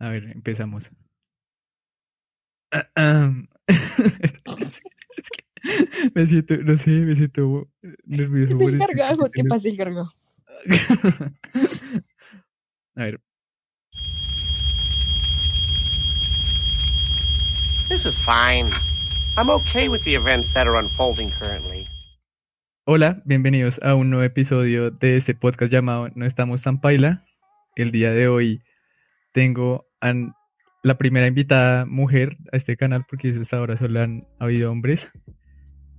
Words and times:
A 0.00 0.10
ver, 0.10 0.30
empezamos. 0.30 0.90
Ah, 2.70 2.88
ah. 2.96 3.32
es 3.66 4.32
que 4.42 6.10
me 6.14 6.26
siento, 6.26 6.56
no 6.58 6.76
sé, 6.76 6.90
me 6.90 7.16
siento 7.16 7.68
nervioso. 8.04 8.54
Es 8.54 8.60
el 8.60 8.76
gargajo, 8.78 9.22
capítulo. 9.24 9.48
pasa 9.48 9.68
el 9.68 9.76
gargajo. 9.76 10.12
A 12.96 13.04
ver, 13.04 13.20
This 17.88 18.04
is 18.04 18.20
fine. 18.20 18.68
I'm 19.36 19.48
okay 19.50 19.88
with 19.88 20.02
the 20.02 20.14
events 20.14 20.52
that 20.52 20.66
are 20.66 20.76
unfolding 20.78 21.30
currently. 21.30 21.88
hola, 22.84 23.22
bienvenidos 23.24 23.80
a 23.82 23.94
un 23.94 24.10
nuevo 24.10 24.24
episodio 24.24 24.90
de 24.90 25.16
este 25.16 25.34
podcast 25.34 25.72
llamado 25.72 26.08
No 26.14 26.26
estamos 26.26 26.62
tan 26.62 26.80
paila. 26.80 27.24
El 27.76 27.90
día 27.90 28.12
de 28.12 28.28
hoy 28.28 28.62
tengo 29.32 29.86
a 30.00 30.12
la 30.82 30.96
primera 30.98 31.26
invitada 31.26 31.84
mujer 31.86 32.36
a 32.52 32.56
este 32.56 32.76
canal 32.76 33.04
porque 33.08 33.28
desde 33.28 33.42
hasta 33.42 33.56
ahora 33.58 33.76
solo 33.76 34.00
han 34.00 34.26
habido 34.38 34.70
hombres 34.70 35.10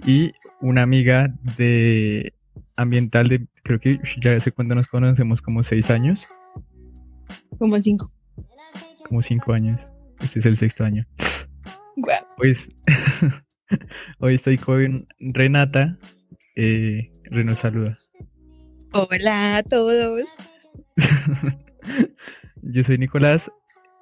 y 0.06 0.32
una 0.62 0.84
amiga 0.84 1.34
de 1.58 2.34
ambiental 2.76 3.28
de 3.28 3.48
creo 3.64 3.80
que 3.80 4.00
ya 4.22 4.40
sé 4.40 4.52
cuándo 4.52 4.76
nos 4.76 4.88
conocemos 4.88 5.42
como 5.42 5.64
seis 5.64 5.90
años, 5.90 6.28
Como 7.58 7.80
cinco. 7.80 8.12
como 9.08 9.22
cinco 9.22 9.54
años. 9.54 9.82
Este 10.22 10.40
es 10.40 10.46
el 10.46 10.58
sexto 10.58 10.84
año. 10.86 11.06
Guau. 11.98 12.24
Pues 12.38 12.70
hoy 14.20 14.36
estoy 14.36 14.58
con 14.58 15.08
Renata. 15.20 15.98
Eh, 16.56 17.12
Reno 17.26 17.56
saluda. 17.56 17.98
Hola 18.94 19.58
a 19.58 19.64
todos. 19.64 20.24
Yo 22.62 22.84
soy 22.84 22.98
Nicolás 22.98 23.52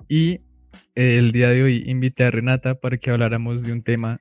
y 0.09 0.41
el 0.95 1.31
día 1.31 1.49
de 1.49 1.63
hoy 1.63 1.83
invité 1.85 2.23
a 2.23 2.31
Renata 2.31 2.75
para 2.75 2.97
que 2.97 3.11
habláramos 3.11 3.61
de 3.61 3.71
un 3.71 3.83
tema 3.83 4.19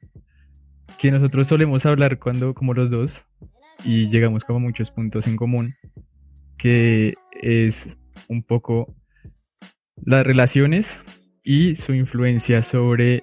que 0.99 1.11
nosotros 1.11 1.49
solemos 1.49 1.87
hablar 1.87 2.19
cuando 2.19 2.55
como 2.55 2.75
los 2.75 2.91
dos 2.91 3.25
y 3.85 4.09
llegamos 4.11 4.45
como 4.45 4.61
muchos 4.61 4.91
puntos 4.91 5.27
en 5.27 5.37
común, 5.37 5.75
que 6.59 7.15
es 7.33 7.97
un 8.29 8.43
poco 8.43 8.95
las 9.97 10.25
relaciones 10.25 11.03
y 11.43 11.77
su 11.77 11.95
influencia 11.95 12.63
sobre 12.63 13.23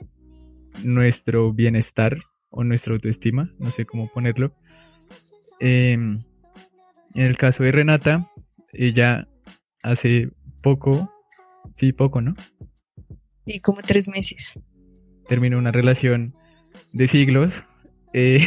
nuestro 0.83 1.53
bienestar 1.53 2.17
o 2.49 2.63
nuestra 2.63 2.93
autoestima, 2.93 3.53
no 3.59 3.69
sé 3.71 3.85
cómo 3.85 4.11
ponerlo. 4.11 4.53
Em, 5.59 6.23
en 7.13 7.21
el 7.21 7.37
caso 7.37 7.63
de 7.63 7.71
Renata, 7.71 8.31
ella 8.71 9.27
hace 9.83 10.31
poco, 10.63 11.11
sí, 11.75 11.93
poco, 11.93 12.21
¿no? 12.21 12.33
Y 13.45 13.59
como 13.59 13.81
tres 13.81 14.09
meses. 14.09 14.53
Terminó 15.27 15.59
una 15.59 15.71
relación 15.71 16.33
de 16.91 17.07
siglos. 17.07 17.65
Eh, 18.13 18.39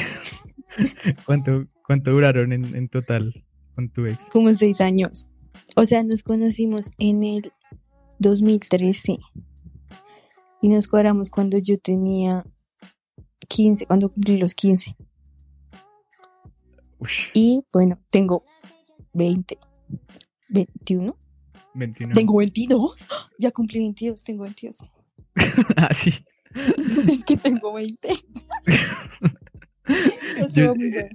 ¿cuánto, 1.26 1.66
¿Cuánto 1.86 2.10
duraron 2.10 2.52
en, 2.52 2.74
en 2.74 2.88
total 2.88 3.44
con 3.74 3.90
tu 3.90 4.06
ex? 4.06 4.28
Como 4.30 4.52
seis 4.54 4.80
años. 4.80 5.28
O 5.76 5.86
sea, 5.86 6.02
nos 6.02 6.22
conocimos 6.22 6.90
en 6.98 7.22
el 7.22 7.52
2013. 8.18 9.18
Y 10.62 10.68
nos 10.68 10.88
cuadramos 10.88 11.30
cuando 11.30 11.58
yo 11.58 11.78
tenía 11.78 12.44
15, 13.48 13.86
cuando 13.86 14.08
cumplí 14.08 14.38
los 14.38 14.54
15. 14.54 14.96
Ush, 16.98 17.30
Y 17.34 17.62
bueno, 17.72 18.00
tengo 18.10 18.42
20. 19.12 19.58
21. 20.48 21.16
21. 21.76 22.12
Tengo 22.14 22.38
22. 22.38 23.06
Ya 23.38 23.50
cumplí 23.50 23.78
22, 23.80 24.22
tengo 24.22 24.44
22. 24.44 24.78
ah, 25.76 25.92
sí. 25.94 26.12
Es 27.08 27.24
que 27.24 27.36
tengo 27.36 27.72
20. 27.74 28.08
Yo 30.52 30.74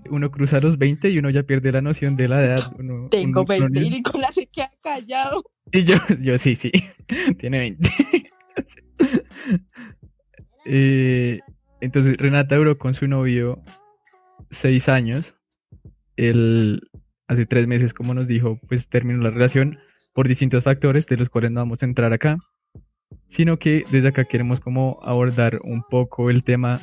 uno 0.09 0.31
cruza 0.31 0.59
los 0.61 0.77
20 0.77 1.09
y 1.09 1.17
uno 1.17 1.29
ya 1.29 1.43
pierde 1.43 1.71
la 1.73 1.81
noción 1.81 2.15
de 2.15 2.27
la 2.29 2.45
edad. 2.45 2.73
uno- 2.79 3.09
Tengo 3.09 3.41
uno- 3.41 3.47
20 3.47 3.79
y 3.81 3.83
uno- 3.87 3.95
Nicolás 3.97 4.33
se 4.33 4.47
queda 4.47 4.71
callado. 4.81 5.43
Y 5.73 5.83
yo, 5.83 5.95
yo 6.21 6.37
sí, 6.37 6.55
sí. 6.55 6.71
Tiene 7.39 7.59
20. 7.59 7.89
Eh, 10.65 11.39
entonces, 11.81 12.17
Renata 12.17 12.55
duró 12.55 12.77
con 12.77 12.93
su 12.93 13.07
novio 13.07 13.61
seis 14.51 14.87
años. 14.89 15.33
Él, 16.17 16.81
hace 17.27 17.45
tres 17.45 17.67
meses, 17.67 17.93
como 17.93 18.13
nos 18.13 18.27
dijo, 18.27 18.59
pues 18.67 18.87
terminó 18.89 19.21
la 19.21 19.31
relación 19.31 19.79
por 20.13 20.27
distintos 20.27 20.63
factores, 20.63 21.07
de 21.07 21.17
los 21.17 21.29
cuales 21.29 21.51
no 21.51 21.61
vamos 21.61 21.83
a 21.83 21.85
entrar 21.85 22.13
acá. 22.13 22.37
Sino 23.27 23.57
que 23.57 23.85
desde 23.91 24.09
acá 24.09 24.25
queremos 24.25 24.59
como 24.59 24.99
abordar 25.03 25.59
un 25.63 25.83
poco 25.83 26.29
el 26.29 26.43
tema 26.43 26.79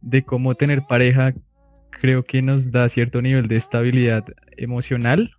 de 0.00 0.24
cómo 0.24 0.54
tener 0.54 0.82
pareja. 0.82 1.34
Creo 1.90 2.24
que 2.24 2.42
nos 2.42 2.70
da 2.70 2.88
cierto 2.88 3.22
nivel 3.22 3.48
de 3.48 3.56
estabilidad 3.56 4.24
emocional 4.56 5.32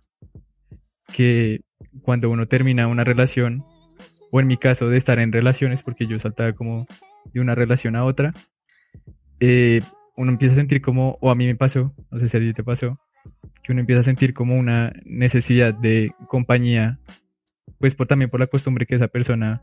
que 1.12 1.60
cuando 2.02 2.30
uno 2.30 2.46
termina 2.46 2.88
una 2.88 3.04
relación, 3.04 3.64
o 4.30 4.40
en 4.40 4.46
mi 4.46 4.56
caso 4.56 4.88
de 4.88 4.98
estar 4.98 5.18
en 5.18 5.32
relaciones, 5.32 5.82
porque 5.82 6.06
yo 6.06 6.18
saltaba 6.18 6.52
como 6.52 6.86
de 7.32 7.40
una 7.40 7.54
relación 7.54 7.96
a 7.96 8.04
otra, 8.04 8.34
eh, 9.40 9.82
uno 10.16 10.32
empieza 10.32 10.54
a 10.54 10.56
sentir 10.56 10.80
como, 10.80 11.18
o 11.20 11.30
a 11.30 11.34
mí 11.34 11.46
me 11.46 11.56
pasó, 11.56 11.94
no 12.10 12.18
sé 12.18 12.28
si 12.28 12.36
a 12.36 12.40
ti 12.40 12.52
te 12.52 12.64
pasó, 12.64 12.98
que 13.66 13.72
uno 13.72 13.80
empieza 13.80 14.00
a 14.00 14.04
sentir 14.04 14.32
como 14.32 14.56
una 14.56 14.92
necesidad 15.04 15.74
de 15.74 16.12
compañía, 16.28 17.00
pues 17.80 17.96
por, 17.96 18.06
también 18.06 18.30
por 18.30 18.38
la 18.38 18.46
costumbre 18.46 18.86
que 18.86 18.94
esa 18.94 19.08
persona 19.08 19.60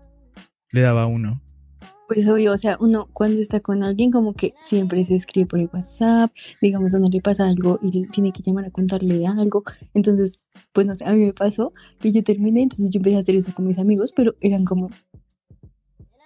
le 0.71 0.81
daba 0.81 1.03
a 1.03 1.07
uno. 1.07 1.41
Pues 2.09 2.27
obvio, 2.27 2.51
o 2.51 2.57
sea, 2.57 2.77
uno 2.81 3.07
cuando 3.13 3.39
está 3.39 3.61
con 3.61 3.81
alguien 3.81 4.11
como 4.11 4.33
que 4.33 4.55
siempre 4.59 5.05
se 5.05 5.15
escribe 5.15 5.47
por 5.47 5.59
el 5.59 5.69
WhatsApp, 5.73 6.31
digamos, 6.61 6.93
a 6.93 6.97
uno 6.97 7.07
le 7.09 7.21
pasa 7.21 7.47
algo 7.47 7.79
y 7.81 8.05
tiene 8.07 8.33
que 8.33 8.43
llamar 8.43 8.65
a 8.65 8.71
contarle 8.71 9.25
algo. 9.25 9.63
Entonces, 9.93 10.41
pues 10.73 10.85
no 10.85 10.93
sé, 10.95 11.05
a 11.05 11.13
mí 11.13 11.25
me 11.25 11.33
pasó 11.33 11.73
que 12.01 12.11
yo 12.11 12.23
terminé, 12.23 12.63
entonces 12.63 12.89
yo 12.91 12.97
empecé 12.97 13.15
a 13.15 13.19
hacer 13.19 13.35
eso 13.35 13.53
con 13.55 13.65
mis 13.65 13.79
amigos, 13.79 14.11
pero 14.13 14.35
eran 14.41 14.65
como, 14.65 14.89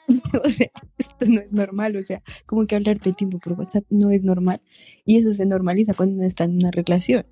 o 0.43 0.49
sea, 0.49 0.71
esto 0.97 1.25
no 1.27 1.41
es 1.41 1.53
normal, 1.53 1.95
o 1.95 2.01
sea, 2.01 2.23
como 2.47 2.65
que 2.65 2.75
hablar 2.75 2.97
todo 2.97 3.11
el 3.11 3.15
tiempo 3.15 3.37
por 3.37 3.53
WhatsApp 3.53 3.83
no 3.91 4.09
es 4.09 4.23
normal. 4.23 4.61
Y 5.05 5.17
eso 5.17 5.31
se 5.31 5.45
normaliza 5.45 5.93
cuando 5.93 6.15
uno 6.15 6.25
está 6.25 6.45
en 6.45 6.55
una 6.55 6.71
relación. 6.71 7.27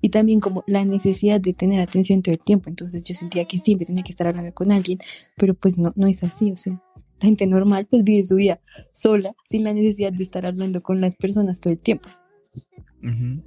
Y 0.00 0.10
también 0.10 0.40
como 0.40 0.62
la 0.66 0.84
necesidad 0.84 1.40
de 1.40 1.52
tener 1.54 1.80
atención 1.80 2.22
todo 2.22 2.34
el 2.34 2.40
tiempo. 2.40 2.68
Entonces 2.68 3.02
yo 3.02 3.14
sentía 3.14 3.44
que 3.46 3.58
siempre 3.58 3.86
tenía 3.86 4.02
que 4.04 4.10
estar 4.12 4.26
hablando 4.26 4.52
con 4.52 4.70
alguien, 4.72 4.98
pero 5.36 5.54
pues 5.54 5.78
no, 5.78 5.92
no 5.96 6.06
es 6.06 6.22
así, 6.22 6.52
o 6.52 6.56
sea. 6.56 6.80
La 7.20 7.28
gente 7.28 7.46
normal 7.46 7.86
pues 7.90 8.04
vive 8.04 8.22
su 8.24 8.36
vida 8.36 8.60
sola, 8.92 9.34
sin 9.48 9.64
la 9.64 9.72
necesidad 9.72 10.12
de 10.12 10.22
estar 10.22 10.44
hablando 10.44 10.82
con 10.82 11.00
las 11.00 11.16
personas 11.16 11.60
todo 11.62 11.72
el 11.72 11.78
tiempo. 11.78 12.10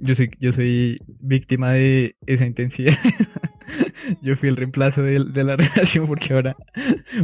Yo 0.00 0.14
soy, 0.14 0.30
yo 0.40 0.52
soy 0.52 0.98
víctima 1.20 1.72
de 1.72 2.16
esa 2.26 2.46
intensidad. 2.46 2.94
Yo 4.22 4.34
fui 4.36 4.48
el 4.48 4.56
reemplazo 4.56 5.02
de, 5.02 5.22
de 5.32 5.44
la 5.44 5.54
relación 5.56 6.06
porque 6.06 6.32
ahora 6.34 6.56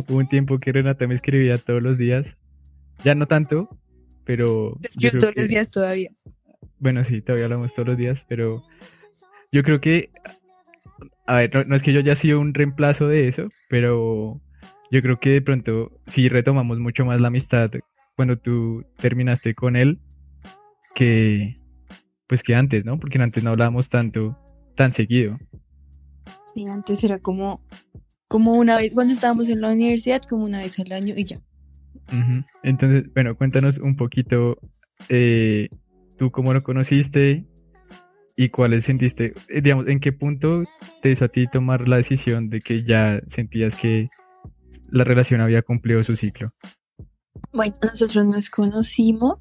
hubo 0.08 0.19
un 0.19 0.28
tiempo 0.28 0.58
que 0.60 0.70
Renata 0.70 1.06
me 1.08 1.14
escribía 1.14 1.58
todos 1.58 1.82
los 1.82 1.98
días. 1.98 2.37
Ya 3.04 3.14
no 3.16 3.26
tanto, 3.26 3.69
pero... 4.25 4.78
Te 4.81 4.88
escribo 4.88 5.19
todos 5.19 5.34
que- 5.34 5.41
los 5.41 5.48
días 5.50 5.70
todavía. 5.70 6.10
Bueno, 6.78 7.03
sí, 7.03 7.22
todavía 7.22 7.47
hablamos 7.47 7.75
todos 7.75 7.88
los 7.88 7.97
días, 7.98 8.25
pero 8.28 8.62
yo 9.56 9.62
creo 9.62 9.81
que... 9.81 10.11
A 11.27 11.37
ver, 11.37 11.55
no, 11.55 11.65
no 11.65 11.75
es 11.75 11.83
que 11.83 11.93
yo 11.93 12.00
haya 12.00 12.15
sido 12.15 12.39
un 12.39 12.53
reemplazo 12.53 13.09
de 13.09 13.27
eso, 13.27 13.49
pero 13.69 14.41
yo 14.91 15.03
creo 15.03 15.19
que 15.19 15.31
de 15.31 15.43
pronto 15.43 15.91
sí 16.06 16.28
retomamos 16.28 16.78
mucho 16.78 17.05
más 17.05 17.21
la 17.21 17.28
amistad 17.28 17.71
cuando 18.17 18.39
tú 18.39 18.84
terminaste 18.99 19.55
con 19.55 19.77
él 19.77 19.99
que 20.94 21.59
pues 22.28 22.43
que 22.43 22.55
antes, 22.55 22.84
¿no? 22.84 22.99
Porque 22.99 23.21
antes 23.21 23.43
no 23.43 23.50
hablábamos 23.50 23.89
tanto, 23.89 24.37
tan 24.75 24.93
seguido. 24.93 25.39
Sí, 26.55 26.67
antes 26.67 27.03
era 27.05 27.19
como, 27.19 27.65
como 28.28 28.55
una 28.55 28.77
vez, 28.77 28.93
cuando 28.94 29.12
estábamos 29.12 29.49
en 29.49 29.61
la 29.61 29.73
universidad, 29.73 30.23
como 30.23 30.44
una 30.44 30.59
vez 30.59 30.79
al 30.79 30.93
año 30.93 31.14
y 31.17 31.25
ya. 31.25 31.41
Entonces, 32.62 33.05
bueno, 33.14 33.37
cuéntanos 33.37 33.79
un 33.79 33.97
poquito 33.97 34.59
eh, 35.09 35.69
tú 36.19 36.31
cómo 36.31 36.52
lo 36.52 36.62
conociste 36.62 37.44
y 38.37 38.50
cuáles 38.50 38.85
sentiste, 38.85 39.33
eh, 39.49 39.62
digamos, 39.62 39.88
en 39.88 39.99
qué 39.99 40.12
punto 40.12 40.65
te 41.00 41.11
hizo 41.11 41.25
a 41.25 41.29
ti 41.29 41.47
tomar 41.50 41.88
la 41.88 41.97
decisión 41.97 42.50
de 42.50 42.61
que 42.61 42.85
ya 42.85 43.21
sentías 43.29 43.75
que 43.75 44.11
la 44.91 45.05
relación 45.05 45.41
había 45.41 45.62
cumplido 45.62 46.05
su 46.05 46.17
ciclo. 46.17 46.53
Bueno, 47.53 47.75
nosotros 47.83 48.27
nos 48.27 48.50
conocimos 48.50 49.38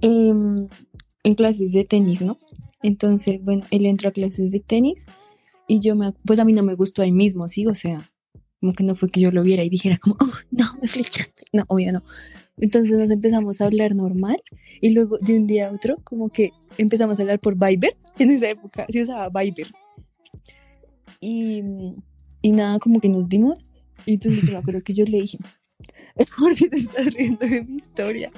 em, 0.00 0.68
en 1.22 1.34
clases 1.34 1.72
de 1.72 1.84
tenis, 1.84 2.22
¿no? 2.22 2.38
Entonces, 2.82 3.42
bueno, 3.42 3.66
él 3.70 3.84
entró 3.84 4.08
a 4.08 4.12
clases 4.12 4.52
de 4.52 4.60
tenis 4.60 5.04
y 5.66 5.80
yo 5.80 5.94
me, 5.94 6.12
pues 6.24 6.38
a 6.38 6.44
mí 6.44 6.54
no 6.54 6.62
me 6.62 6.74
gustó 6.74 7.02
ahí 7.02 7.12
mismo, 7.12 7.46
¿sí? 7.48 7.66
O 7.66 7.74
sea, 7.74 8.10
como 8.60 8.72
que 8.72 8.84
no 8.84 8.94
fue 8.94 9.10
que 9.10 9.20
yo 9.20 9.30
lo 9.30 9.42
viera 9.42 9.64
y 9.64 9.68
dijera 9.68 9.98
como, 9.98 10.16
oh, 10.20 10.32
no, 10.50 10.64
me 10.80 10.88
flechaste. 10.88 11.44
No, 11.52 11.64
obvio 11.68 11.92
no. 11.92 12.02
Entonces 12.60 12.96
nos 12.96 13.10
empezamos 13.10 13.60
a 13.60 13.64
hablar 13.64 13.94
normal 13.94 14.36
y 14.80 14.90
luego 14.90 15.18
de 15.18 15.36
un 15.36 15.46
día 15.46 15.68
a 15.68 15.72
otro 15.72 15.96
como 16.04 16.28
que 16.28 16.50
empezamos 16.76 17.18
a 17.18 17.22
hablar 17.22 17.38
por 17.38 17.56
Viber. 17.56 17.96
En 18.18 18.32
esa 18.32 18.50
época 18.50 18.84
se 18.88 19.02
usaba 19.02 19.28
Viber. 19.28 19.68
Y, 21.20 21.62
y 22.42 22.52
nada, 22.52 22.78
como 22.78 23.00
que 23.00 23.08
nos 23.08 23.28
vimos 23.28 23.64
Y 24.06 24.14
entonces 24.14 24.42
yo 24.42 24.52
me 24.52 24.58
acuerdo 24.58 24.82
que 24.82 24.92
yo 24.92 25.04
le 25.04 25.20
dije, 25.20 25.38
¿por 26.38 26.54
qué 26.54 26.68
te 26.68 26.78
estás 26.78 27.14
riendo 27.14 27.46
de 27.46 27.62
mi 27.62 27.76
historia? 27.76 28.32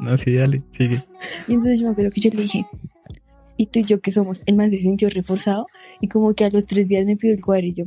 No, 0.00 0.16
sí, 0.16 0.34
dale, 0.34 0.62
sigue. 0.76 1.02
Y 1.46 1.54
entonces 1.54 1.78
yo 1.78 1.86
me 1.86 1.92
acuerdo 1.92 2.10
que 2.10 2.20
yo 2.20 2.30
le 2.30 2.42
dije, 2.42 2.66
y 3.56 3.66
tú 3.66 3.80
y 3.80 3.84
yo 3.84 4.00
que 4.00 4.10
somos, 4.10 4.42
el 4.46 4.56
más 4.56 4.70
se 4.70 4.78
sintió 4.78 5.10
reforzado 5.10 5.66
y 6.00 6.08
como 6.08 6.32
que 6.34 6.44
a 6.44 6.50
los 6.50 6.66
tres 6.66 6.86
días 6.86 7.04
me 7.04 7.16
pidió 7.16 7.34
el 7.34 7.74
yo, 7.74 7.84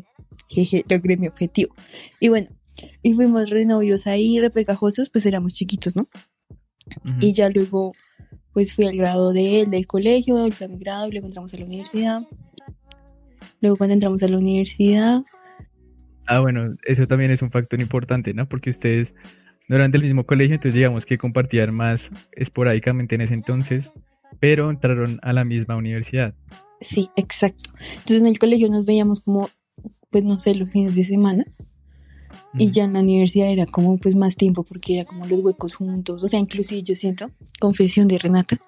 jeje, 0.48 0.86
logré 0.88 1.18
mi 1.18 1.28
objetivo. 1.28 1.74
Y 2.20 2.30
bueno, 2.30 2.50
y 3.02 3.14
fuimos 3.14 3.50
re 3.50 3.66
novios 3.66 4.08
ahí, 4.08 4.40
re 4.40 4.50
pegajosos, 4.50 5.10
pues 5.10 5.25
éramos 5.25 5.54
chiquitos, 5.54 5.96
¿no? 5.96 6.08
Y 7.20 7.34
ya 7.34 7.50
luego, 7.50 7.94
pues 8.52 8.74
fui 8.74 8.86
al 8.86 8.98
grado 8.98 9.31
de 9.31 9.62
él, 9.62 9.72
del 9.72 9.88
colegio, 9.88 10.44
él 10.46 10.54
fue 10.54 10.66
a 10.66 10.70
mi 10.70 10.78
grado 10.78 11.08
y 11.08 11.12
luego 11.12 11.28
entramos 11.28 11.54
a 11.54 11.58
la 11.58 11.66
universidad. 11.66 12.22
Luego 13.62 13.78
cuando 13.78 13.94
entramos 13.94 14.22
a 14.24 14.28
la 14.28 14.38
universidad, 14.38 15.24
Ah, 16.25 16.40
bueno, 16.40 16.70
eso 16.86 17.08
también 17.08 17.31
es 17.31 17.42
un 17.42 17.52
factor 17.52 17.81
importante, 17.81 18.34
¿no? 18.34 18.48
Porque 18.48 18.70
ustedes 18.70 19.14
no 19.68 19.75
eran 19.75 19.92
del 19.92 20.04
mismo 20.04 20.25
colegio, 20.25 20.56
entonces 20.56 20.75
digamos 20.75 21.06
que 21.06 21.18
compartían 21.18 21.74
más 21.74 22.12
esporádicamente 22.31 23.16
en 23.16 23.22
ese 23.22 23.34
entonces, 23.34 23.92
pero 24.40 24.70
entraron 24.70 25.20
a 25.22 25.34
la 25.34 25.44
misma 25.44 25.75
universidad. 25.75 26.34
sí, 26.80 27.10
exacto. 27.16 27.72
Entonces 27.80 28.20
en 28.20 28.28
el 28.28 28.40
colegio 28.40 28.70
nos 28.70 28.86
veíamos 28.86 29.22
como, 29.22 29.50
pues 30.10 30.24
no 30.24 30.40
sé, 30.40 30.56
los 30.56 30.70
fines 30.70 30.96
de 30.96 31.04
semana. 31.04 31.46
Y 32.56 32.70
ya 32.70 32.84
en 32.84 32.94
la 32.94 33.00
universidad 33.00 33.50
era 33.50 33.66
como 33.66 33.98
pues 33.98 34.16
más 34.16 34.36
tiempo 34.36 34.64
porque 34.64 35.00
era 35.00 35.06
como 35.06 35.26
los 35.26 35.40
huecos 35.40 35.76
juntos. 35.76 36.24
O 36.24 36.28
sea, 36.28 36.40
inclusive 36.40 36.84
yo 36.84 36.96
siento, 36.96 37.32
confesión 37.60 38.08
de 38.08 38.20
Renata, 38.20 38.60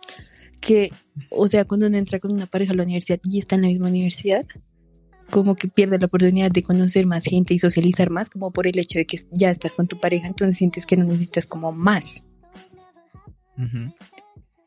que, 0.60 0.92
o 1.30 1.48
sea, 1.48 1.66
cuando 1.66 1.88
uno 1.88 1.98
entra 1.98 2.20
con 2.20 2.32
una 2.32 2.48
pareja 2.48 2.74
a 2.74 2.76
la 2.76 2.84
universidad 2.84 3.20
y 3.24 3.40
está 3.40 3.56
en 3.56 3.62
la 3.62 3.68
misma 3.68 3.90
universidad, 3.90 4.46
como 5.30 5.56
que 5.56 5.68
pierde 5.68 6.00
la 6.00 6.08
oportunidad 6.08 6.52
de 6.52 6.64
conocer 6.64 7.06
más 7.06 7.26
gente 7.26 7.54
y 7.54 7.60
socializar 7.60 8.10
más, 8.10 8.30
como 8.30 8.52
por 8.52 8.68
el 8.68 8.78
hecho 8.80 9.00
de 9.00 9.06
que 9.06 9.20
ya 9.32 9.52
estás 9.52 9.76
con 9.76 9.88
tu 9.88 10.00
pareja, 10.00 10.28
entonces 10.28 10.58
sientes 10.58 10.86
que 10.86 10.98
no 10.98 11.06
necesitas 11.06 11.46
como 11.46 11.72
más. 11.72 12.24
Ujú. 13.58 13.94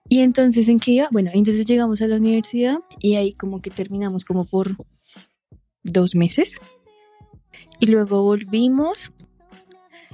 Y 0.09 0.21
entonces, 0.21 0.69
¿en 0.69 0.81
qué 0.81 0.93
iba? 0.93 1.09
Bueno, 1.13 1.31
entonces 1.35 1.67
llegamos 1.67 2.01
a 2.01 2.09
la 2.09 2.17
universidad 2.17 2.79
y 2.99 3.17
ahí 3.17 3.33
como 3.33 3.61
que 3.61 3.71
terminamos 3.71 4.25
como 4.25 4.47
por 4.47 4.75
dos 5.83 6.15
meses. 6.15 6.57
Y 7.81 7.87
luego 7.87 8.23
volvimos 8.23 9.13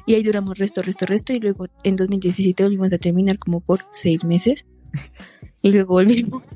y 0.06 0.14
ahí 0.14 0.22
duramos 0.22 0.58
resto, 0.58 0.82
resto, 0.82 1.06
resto. 1.06 1.32
Y 1.32 1.40
luego 1.40 1.66
en 1.82 1.96
2017 1.96 2.62
volvimos 2.62 2.92
a 2.92 2.98
terminar 2.98 3.38
como 3.38 3.60
por 3.60 3.86
seis 3.90 4.24
meses. 4.24 4.66
Y 5.62 5.72
luego 5.72 5.94
volvimos 5.94 6.46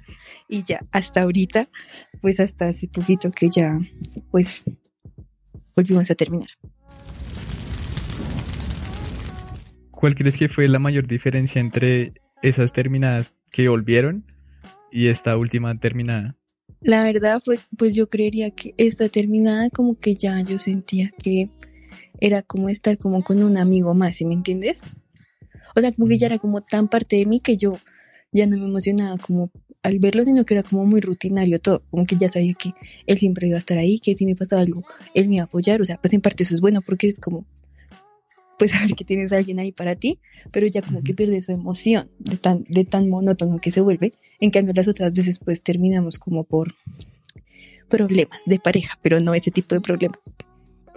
y 0.48 0.62
ya 0.62 0.84
hasta 0.92 1.22
ahorita, 1.22 1.70
pues 2.20 2.40
hasta 2.40 2.68
hace 2.68 2.88
poquito 2.88 3.30
que 3.30 3.48
ya, 3.48 3.80
pues 4.30 4.64
volvimos 5.74 6.10
a 6.10 6.14
terminar. 6.14 6.50
¿Cuál 9.90 10.14
crees 10.14 10.36
que 10.36 10.50
fue 10.50 10.68
la 10.68 10.78
mayor 10.78 11.06
diferencia 11.06 11.58
entre 11.58 12.12
esas 12.42 12.74
terminadas 12.74 13.32
que 13.50 13.68
volvieron 13.68 14.26
y 14.92 15.06
esta 15.06 15.38
última 15.38 15.80
terminada? 15.80 16.36
La 16.80 17.02
verdad 17.02 17.42
fue, 17.44 17.58
pues 17.76 17.94
yo 17.94 18.08
creería 18.08 18.50
que 18.50 18.74
esta 18.76 19.08
terminada 19.08 19.68
como 19.70 19.98
que 19.98 20.14
ya 20.14 20.40
yo 20.42 20.58
sentía 20.58 21.10
que 21.22 21.50
era 22.20 22.42
como 22.42 22.68
estar 22.68 22.98
como 22.98 23.22
con 23.22 23.42
un 23.42 23.56
amigo 23.56 23.94
más, 23.94 24.16
¿sí 24.16 24.24
me 24.24 24.34
entiendes? 24.34 24.80
O 25.74 25.80
sea, 25.80 25.92
como 25.92 26.08
que 26.08 26.18
ya 26.18 26.26
era 26.26 26.38
como 26.38 26.60
tan 26.60 26.88
parte 26.88 27.16
de 27.16 27.26
mí 27.26 27.40
que 27.40 27.56
yo 27.56 27.78
ya 28.32 28.46
no 28.46 28.56
me 28.56 28.66
emocionaba 28.66 29.16
como 29.18 29.50
al 29.82 29.98
verlo, 29.98 30.24
sino 30.24 30.44
que 30.44 30.54
era 30.54 30.62
como 30.62 30.84
muy 30.84 31.00
rutinario 31.00 31.60
todo, 31.60 31.82
como 31.90 32.04
que 32.04 32.16
ya 32.16 32.28
sabía 32.28 32.54
que 32.54 32.72
él 33.06 33.18
siempre 33.18 33.46
iba 33.48 33.56
a 33.56 33.60
estar 33.60 33.78
ahí, 33.78 34.00
que 34.00 34.14
si 34.16 34.26
me 34.26 34.34
pasaba 34.34 34.62
algo, 34.62 34.84
él 35.14 35.28
me 35.28 35.36
iba 35.36 35.44
a 35.44 35.46
apoyar, 35.46 35.80
o 35.80 35.84
sea, 35.84 36.00
pues 36.00 36.12
en 36.14 36.20
parte 36.20 36.42
eso 36.42 36.54
es 36.54 36.60
bueno 36.60 36.82
porque 36.82 37.08
es 37.08 37.18
como, 37.20 37.46
pues 38.58 38.70
saber 38.72 38.94
que 38.94 39.04
tienes 39.04 39.32
a 39.32 39.38
alguien 39.38 39.58
ahí 39.58 39.72
para 39.72 39.96
ti, 39.96 40.18
pero 40.50 40.66
ya 40.66 40.82
como 40.82 41.02
que 41.02 41.14
pierde 41.14 41.42
su 41.42 41.52
emoción 41.52 42.10
de 42.18 42.36
tan, 42.36 42.64
de 42.68 42.84
tan 42.84 43.08
monótono 43.08 43.58
que 43.60 43.70
se 43.70 43.80
vuelve. 43.80 44.12
En 44.40 44.50
cambio, 44.50 44.74
las 44.74 44.88
otras 44.88 45.12
veces 45.12 45.38
pues 45.38 45.62
terminamos 45.62 46.18
como 46.18 46.44
por 46.44 46.74
problemas 47.88 48.42
de 48.46 48.58
pareja, 48.58 48.98
pero 49.02 49.20
no 49.20 49.34
ese 49.34 49.50
tipo 49.50 49.74
de 49.74 49.80
problemas. 49.80 50.20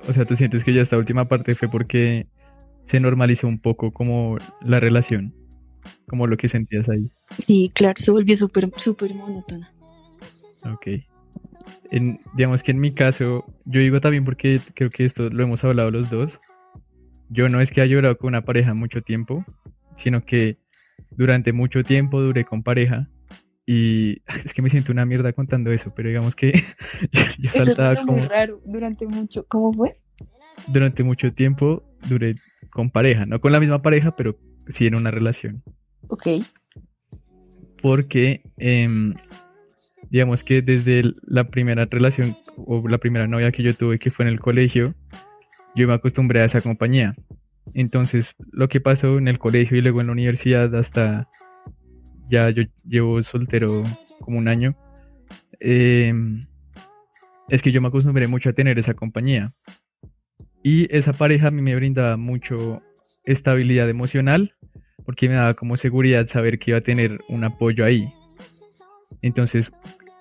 O 0.08 0.14
sea, 0.14 0.26
¿tú 0.26 0.36
sientes 0.36 0.64
que 0.64 0.74
ya 0.74 0.82
esta 0.82 0.98
última 0.98 1.28
parte 1.28 1.56
fue 1.56 1.70
porque 1.70 2.28
se 2.84 3.00
normalizó 3.00 3.48
un 3.48 3.60
poco 3.60 3.92
como 3.92 4.38
la 4.62 4.80
relación? 4.80 5.34
Como 6.08 6.28
lo 6.28 6.38
que 6.38 6.48
sentías 6.48 6.90
ahí. 6.90 7.10
Sí, 7.40 7.72
claro, 7.74 7.96
se 7.98 8.12
volvió 8.12 8.36
súper, 8.36 8.70
súper 8.76 9.14
monótona. 9.14 9.72
Ok. 10.66 10.88
En, 11.92 12.20
digamos 12.36 12.64
que 12.64 12.72
en 12.72 12.80
mi 12.80 12.94
caso, 12.94 13.46
yo 13.66 13.80
digo 13.80 14.02
también 14.02 14.26
porque 14.26 14.60
creo 14.74 14.90
que 14.90 15.06
esto 15.06 15.30
lo 15.30 15.44
hemos 15.44 15.64
hablado 15.64 15.92
los 15.92 16.10
dos. 16.10 16.40
Yo 17.32 17.50
no 17.50 17.62
es 17.62 17.72
que 17.72 17.82
haya 17.82 17.96
llorado 17.96 18.18
con 18.18 18.28
una 18.30 18.44
pareja 18.44 18.74
mucho 18.74 19.02
tiempo, 19.02 19.46
sino 19.96 20.26
que 20.26 20.58
durante 21.12 21.54
mucho 21.54 21.84
tiempo 21.84 22.22
duré 22.22 22.46
con 22.46 22.62
pareja. 22.64 23.10
Y 23.66 24.22
es 24.46 24.54
que 24.54 24.62
me 24.62 24.70
siento 24.70 24.92
una 24.92 25.06
mierda 25.06 25.34
contando 25.34 25.72
eso, 25.72 25.94
pero 25.96 26.10
digamos 26.10 26.36
que 26.36 26.52
yo, 27.12 27.22
yo 27.40 27.50
Eso 27.54 27.66
saltaba 27.66 27.96
suena 27.96 28.12
muy 28.12 28.22
como 28.22 28.34
raro 28.34 28.62
durante 28.66 29.08
mucho. 29.08 29.46
¿Cómo 29.48 29.74
fue? 29.74 30.02
durante 30.68 31.04
mucho 31.04 31.34
tiempo 31.34 31.84
duré 32.08 32.36
con 32.72 32.90
pareja, 32.90 33.26
no 33.26 33.40
con 33.42 33.52
la 33.52 33.60
misma 33.60 33.82
pareja, 33.82 34.16
pero 34.16 34.38
sí 34.68 34.88
en 34.88 34.96
una 34.96 35.12
relación. 35.12 35.64
Ok. 36.08 36.28
porque 37.82 38.42
em, 38.58 39.16
digamos 40.10 40.44
que 40.44 40.62
desde 40.62 41.04
la 41.24 41.50
primera 41.50 41.86
relación 41.86 42.38
o 42.58 42.88
la 42.88 42.98
primera 42.98 43.28
novia 43.28 43.52
que 43.52 43.64
yo 43.64 43.74
tuve 43.74 43.98
que 43.98 44.12
fue 44.12 44.26
en 44.26 44.32
el 44.32 44.40
colegio, 44.40 44.94
yo 45.76 45.88
me 45.88 45.94
acostumbré 45.94 46.42
a 46.42 46.46
esa 46.46 46.62
compañía. 46.62 47.16
Entonces, 47.74 48.36
lo 48.52 48.68
que 48.68 48.82
pasó 48.82 49.18
en 49.18 49.28
el 49.28 49.40
colegio 49.40 49.78
y 49.78 49.82
luego 49.82 50.02
en 50.02 50.08
la 50.08 50.14
universidad 50.14 50.74
hasta 50.76 51.30
ya 52.30 52.50
yo 52.50 52.64
llevo 52.88 53.22
soltero 53.24 53.84
como 54.20 54.38
un 54.38 54.48
año, 54.48 54.76
em, 55.60 56.48
es 57.50 57.62
que 57.62 57.72
yo 57.72 57.82
me 57.82 57.90
acostumbré 57.90 58.28
mucho 58.28 58.50
a 58.50 58.54
tener 58.54 58.80
esa 58.80 58.94
compañía. 58.94 59.54
Y 60.64 60.94
esa 60.96 61.14
pareja 61.14 61.48
a 61.48 61.52
mí 61.52 61.62
me 61.62 61.76
brindaba 61.76 62.18
mucho 62.18 62.82
estabilidad 63.26 63.90
emocional 63.90 64.56
porque 65.06 65.28
me 65.28 65.36
daba 65.36 65.54
como 65.56 65.78
seguridad 65.78 66.28
saber 66.28 66.60
que 66.60 66.72
iba 66.72 66.78
a 66.78 66.82
tener 66.82 67.20
un 67.28 67.44
apoyo 67.44 67.84
ahí. 67.84 68.14
Entonces, 69.22 69.72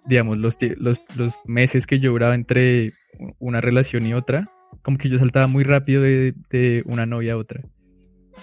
digamos, 0.06 0.38
los, 0.38 0.58
los, 0.78 1.00
los 1.16 1.38
meses 1.44 1.86
que 1.86 2.00
yo 2.00 2.12
duraba 2.12 2.34
entre 2.34 2.94
una 3.38 3.60
relación 3.60 4.06
y 4.06 4.14
otra, 4.14 4.50
como 4.82 4.98
que 4.98 5.08
yo 5.08 5.18
saltaba 5.18 5.46
muy 5.46 5.64
rápido 5.64 6.02
de, 6.02 6.34
de 6.50 6.82
una 6.86 7.06
novia 7.06 7.34
a 7.34 7.36
otra. 7.36 7.62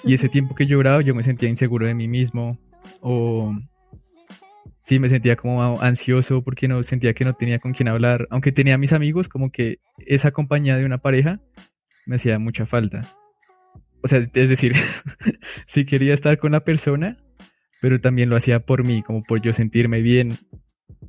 Y 0.03 0.13
ese 0.13 0.29
tiempo 0.29 0.55
que 0.55 0.65
yo 0.65 0.77
duraba, 0.77 1.01
yo 1.01 1.15
me 1.15 1.23
sentía 1.23 1.49
inseguro 1.49 1.87
de 1.87 1.93
mí 1.93 2.07
mismo 2.07 2.59
o 3.01 3.55
sí 4.83 4.99
me 4.99 5.09
sentía 5.09 5.35
como 5.35 5.81
ansioso 5.81 6.41
porque 6.43 6.67
no 6.67 6.81
sentía 6.83 7.13
que 7.13 7.25
no 7.25 7.33
tenía 7.33 7.59
con 7.59 7.73
quién 7.73 7.89
hablar, 7.89 8.25
aunque 8.29 8.53
tenía 8.53 8.77
mis 8.77 8.93
amigos, 8.93 9.27
como 9.27 9.51
que 9.51 9.79
esa 9.97 10.31
compañía 10.31 10.77
de 10.77 10.85
una 10.85 10.99
pareja 10.99 11.41
me 12.05 12.15
hacía 12.15 12.39
mucha 12.39 12.65
falta. 12.65 13.01
O 14.01 14.07
sea, 14.07 14.19
es 14.19 14.49
decir, 14.49 14.73
sí 15.67 15.85
quería 15.85 16.13
estar 16.13 16.37
con 16.37 16.53
la 16.53 16.61
persona, 16.61 17.17
pero 17.81 17.99
también 17.99 18.29
lo 18.29 18.37
hacía 18.37 18.61
por 18.61 18.85
mí, 18.85 19.03
como 19.03 19.23
por 19.23 19.41
yo 19.41 19.51
sentirme 19.51 20.01
bien, 20.01 20.37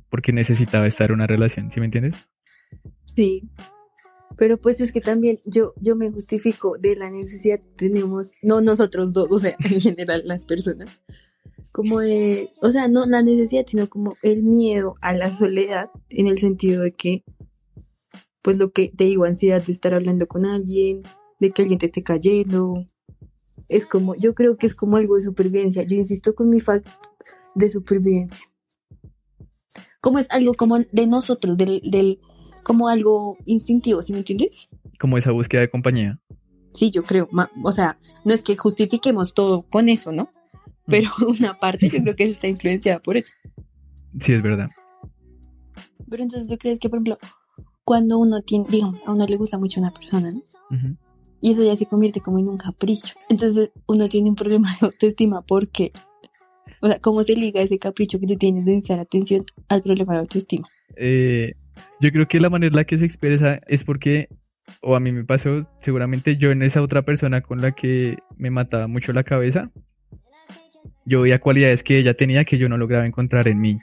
porque 0.09 0.33
necesitaba 0.33 0.85
estar 0.85 1.09
en 1.09 1.15
una 1.15 1.27
relación, 1.27 1.71
¿sí 1.71 1.79
me 1.79 1.85
entiendes? 1.85 2.15
Sí. 3.05 3.49
Pero 4.39 4.57
pues 4.57 4.79
es 4.79 4.93
que 4.93 5.01
también 5.01 5.41
yo, 5.43 5.73
yo 5.81 5.97
me 5.97 6.09
justifico 6.09 6.77
de 6.77 6.95
la 6.95 7.11
necesidad 7.11 7.59
tenemos, 7.75 8.31
no 8.41 8.61
nosotros 8.61 9.11
dos, 9.11 9.27
o 9.29 9.37
sea, 9.37 9.57
en 9.59 9.81
general 9.81 10.21
las 10.23 10.45
personas, 10.45 10.87
como 11.73 11.99
de, 11.99 12.49
o 12.61 12.71
sea, 12.71 12.87
no 12.87 13.05
la 13.05 13.21
necesidad, 13.21 13.65
sino 13.67 13.89
como 13.89 14.15
el 14.23 14.41
miedo 14.41 14.95
a 15.01 15.11
la 15.11 15.35
soledad, 15.35 15.91
en 16.07 16.27
el 16.27 16.39
sentido 16.39 16.83
de 16.83 16.93
que, 16.93 17.25
pues 18.41 18.57
lo 18.57 18.71
que 18.71 18.93
te 18.95 19.03
digo, 19.03 19.25
ansiedad 19.25 19.61
de 19.61 19.73
estar 19.73 19.93
hablando 19.93 20.25
con 20.25 20.45
alguien, 20.45 21.03
de 21.41 21.51
que 21.51 21.63
alguien 21.63 21.79
te 21.79 21.87
esté 21.87 22.01
cayendo, 22.01 22.87
es 23.67 23.87
como, 23.87 24.15
yo 24.15 24.35
creo 24.35 24.55
que 24.55 24.67
es 24.67 24.73
como 24.73 24.95
algo 24.95 25.17
de 25.17 25.23
supervivencia, 25.23 25.83
yo 25.83 25.97
insisto 25.97 26.33
con 26.33 26.49
mi 26.49 26.61
fact 26.61 26.87
de 27.55 27.69
supervivencia. 27.69 28.49
Como 29.99 30.17
es 30.17 30.27
algo 30.29 30.53
como 30.53 30.79
de 30.79 31.07
nosotros, 31.07 31.57
del, 31.57 31.81
del, 31.83 32.21
como 32.61 32.89
algo 32.89 33.37
instintivo, 33.45 34.01
¿sí 34.01 34.13
me 34.13 34.19
entiendes? 34.19 34.69
Como 34.99 35.17
esa 35.17 35.31
búsqueda 35.31 35.61
de 35.61 35.69
compañía. 35.69 36.19
Sí, 36.73 36.91
yo 36.91 37.03
creo. 37.03 37.29
O 37.63 37.71
sea, 37.71 37.97
no 38.25 38.33
es 38.33 38.41
que 38.41 38.55
justifiquemos 38.55 39.33
todo 39.33 39.63
con 39.63 39.89
eso, 39.89 40.11
¿no? 40.11 40.29
Pero 40.85 41.09
una 41.27 41.59
parte 41.59 41.89
yo 41.89 42.01
creo 42.01 42.15
que 42.15 42.23
está 42.25 42.47
influenciada 42.47 42.99
por 42.99 43.17
eso. 43.17 43.33
Sí, 44.19 44.33
es 44.33 44.41
verdad. 44.41 44.69
Pero 46.09 46.23
entonces 46.23 46.49
tú 46.49 46.57
crees 46.57 46.79
que, 46.79 46.89
por 46.89 46.97
ejemplo, 46.97 47.17
cuando 47.83 48.17
uno 48.17 48.41
tiene, 48.41 48.65
digamos, 48.69 49.05
a 49.07 49.11
uno 49.11 49.25
le 49.25 49.37
gusta 49.37 49.57
mucho 49.57 49.79
una 49.79 49.93
persona, 49.93 50.31
¿no? 50.31 50.43
Y 51.41 51.53
eso 51.53 51.63
ya 51.63 51.75
se 51.75 51.85
convierte 51.85 52.19
como 52.21 52.39
en 52.39 52.47
un 52.47 52.57
capricho. 52.57 53.07
Entonces 53.29 53.71
uno 53.87 54.09
tiene 54.09 54.29
un 54.29 54.35
problema 54.35 54.69
de 54.79 54.87
autoestima 54.87 55.41
porque, 55.41 55.91
o 56.81 56.87
sea, 56.87 56.99
¿cómo 56.99 57.23
se 57.23 57.35
liga 57.35 57.61
ese 57.61 57.79
capricho 57.79 58.19
que 58.19 58.27
tú 58.27 58.35
tienes 58.35 58.65
de 58.65 58.73
prestar 58.73 58.99
atención 58.99 59.45
al 59.69 59.81
problema 59.81 60.13
de 60.13 60.19
autoestima? 60.19 60.67
Eh, 60.97 61.53
yo 61.99 62.11
creo 62.11 62.27
que 62.27 62.39
la 62.39 62.49
manera 62.49 62.69
en 62.69 62.75
la 62.75 62.83
que 62.85 62.97
se 62.97 63.05
expresa 63.05 63.61
es 63.67 63.83
porque 63.83 64.29
o 64.81 64.95
a 64.95 64.99
mí 64.99 65.11
me 65.11 65.23
pasó, 65.23 65.67
seguramente 65.81 66.37
yo 66.37 66.51
en 66.51 66.61
esa 66.61 66.81
otra 66.81 67.01
persona 67.01 67.41
con 67.41 67.61
la 67.61 67.71
que 67.71 68.17
me 68.37 68.51
mataba 68.51 68.87
mucho 68.87 69.13
la 69.13 69.23
cabeza, 69.23 69.71
yo 71.05 71.21
veía 71.21 71.39
cualidades 71.39 71.83
que 71.83 71.97
ella 71.97 72.13
tenía 72.13 72.45
que 72.45 72.57
yo 72.57 72.69
no 72.69 72.77
lograba 72.77 73.05
encontrar 73.05 73.47
en 73.47 73.59
mí. 73.59 73.79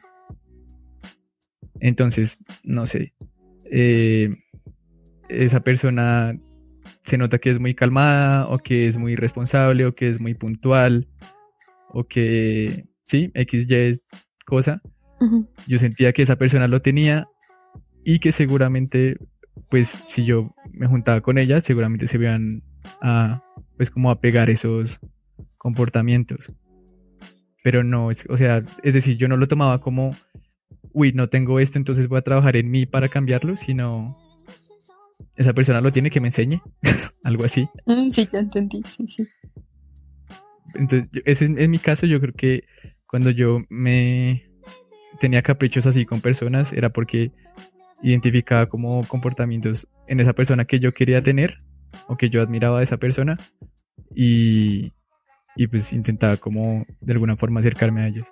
Entonces, 1.81 2.39
no 2.63 2.87
sé, 2.87 3.13
eh, 3.71 4.35
esa 5.29 5.61
persona 5.61 6.39
se 7.03 7.19
nota 7.19 7.39
que 7.39 7.51
es 7.51 7.61
muy 7.61 7.75
calmada 7.75 8.49
o 8.49 8.59
que 8.59 8.87
es 8.87 8.97
muy 8.97 9.17
responsable 9.17 9.85
o 9.85 9.95
que 9.95 10.09
es 10.09 10.21
muy 10.21 10.35
puntual 10.35 11.09
o 11.89 12.05
que, 12.05 12.87
sí, 13.05 13.31
X, 13.35 13.67
Y 13.69 14.01
cosa. 14.45 14.81
Ujú. 15.21 15.49
Yo 15.67 15.79
sentía 15.79 16.13
que 16.13 16.23
esa 16.23 16.37
persona 16.37 16.69
lo 16.69 16.81
tenía 16.81 17.27
y 18.09 18.21
que 18.21 18.31
seguramente, 18.31 19.19
pues 19.69 19.99
si 20.07 20.25
yo 20.25 20.55
me 20.71 20.87
juntaba 20.87 21.21
con 21.23 21.39
ella, 21.39 21.61
seguramente 21.61 22.07
se 22.07 22.19
iban 22.19 22.63
a, 23.03 23.43
pues 23.77 23.91
como 23.91 24.13
a 24.13 24.21
pegar 24.21 24.49
esos 24.49 25.01
comportamientos. 25.59 26.53
Pero 27.65 27.83
no, 27.83 28.13
es, 28.13 28.25
o 28.29 28.37
sea, 28.37 28.63
es 28.85 28.95
decir, 28.95 29.17
yo 29.17 29.27
no 29.27 29.37
lo 29.37 29.49
tomaba 29.49 29.81
como, 29.81 30.17
uy, 30.93 31.15
no 31.15 31.29
tengo 31.29 31.59
esto, 31.59 31.79
entonces 31.79 32.07
voy 32.07 32.19
a 32.19 32.23
trabajar 32.23 32.55
en 32.55 32.71
mí 32.71 32.87
para 32.87 33.09
cambiarlo, 33.09 33.57
sino 33.57 34.17
esa 35.35 35.53
persona 35.53 35.81
lo 35.81 35.91
tiene 35.91 36.13
que 36.13 36.21
me 36.21 36.29
enseñe, 36.29 36.63
algo 37.25 37.43
así. 37.43 37.69
Mm, 37.87 38.09
sí, 38.11 38.29
ya 38.33 38.39
entendí, 38.39 38.85
sí, 38.85 39.05
sí. 39.09 39.29
Entonces, 40.77 41.09
ese, 41.25 41.47
en 41.47 41.71
mi 41.73 41.81
caso, 41.81 42.07
yo 42.07 42.21
creo 42.21 42.35
que 42.35 42.63
cuando 43.09 43.31
yo 43.31 43.65
me 43.69 44.49
tenía 45.19 45.43
caprichos 45.43 45.87
así 45.87 46.07
con 46.07 46.21
personas, 46.21 46.73
era 46.73 46.91
porque 46.91 47.33
identificaba 48.11 48.67
como 48.67 49.03
comportamientos 49.09 49.89
en 50.07 50.21
esa 50.21 50.33
persona 50.33 50.65
que 50.65 50.79
yo 50.79 50.93
quería 50.93 51.23
tener 51.23 51.59
o 52.07 52.17
que 52.17 52.31
yo 52.31 52.41
admiraba 52.41 52.79
de 52.79 52.85
esa 52.85 52.99
persona 52.99 53.37
y, 54.15 54.93
y 55.57 55.67
pues 55.67 55.93
intentaba 55.93 56.37
como 56.37 56.87
de 57.01 57.13
alguna 57.13 57.37
forma 57.37 57.61
acercarme 57.61 58.03
a 58.03 58.09
ellos. 58.09 58.27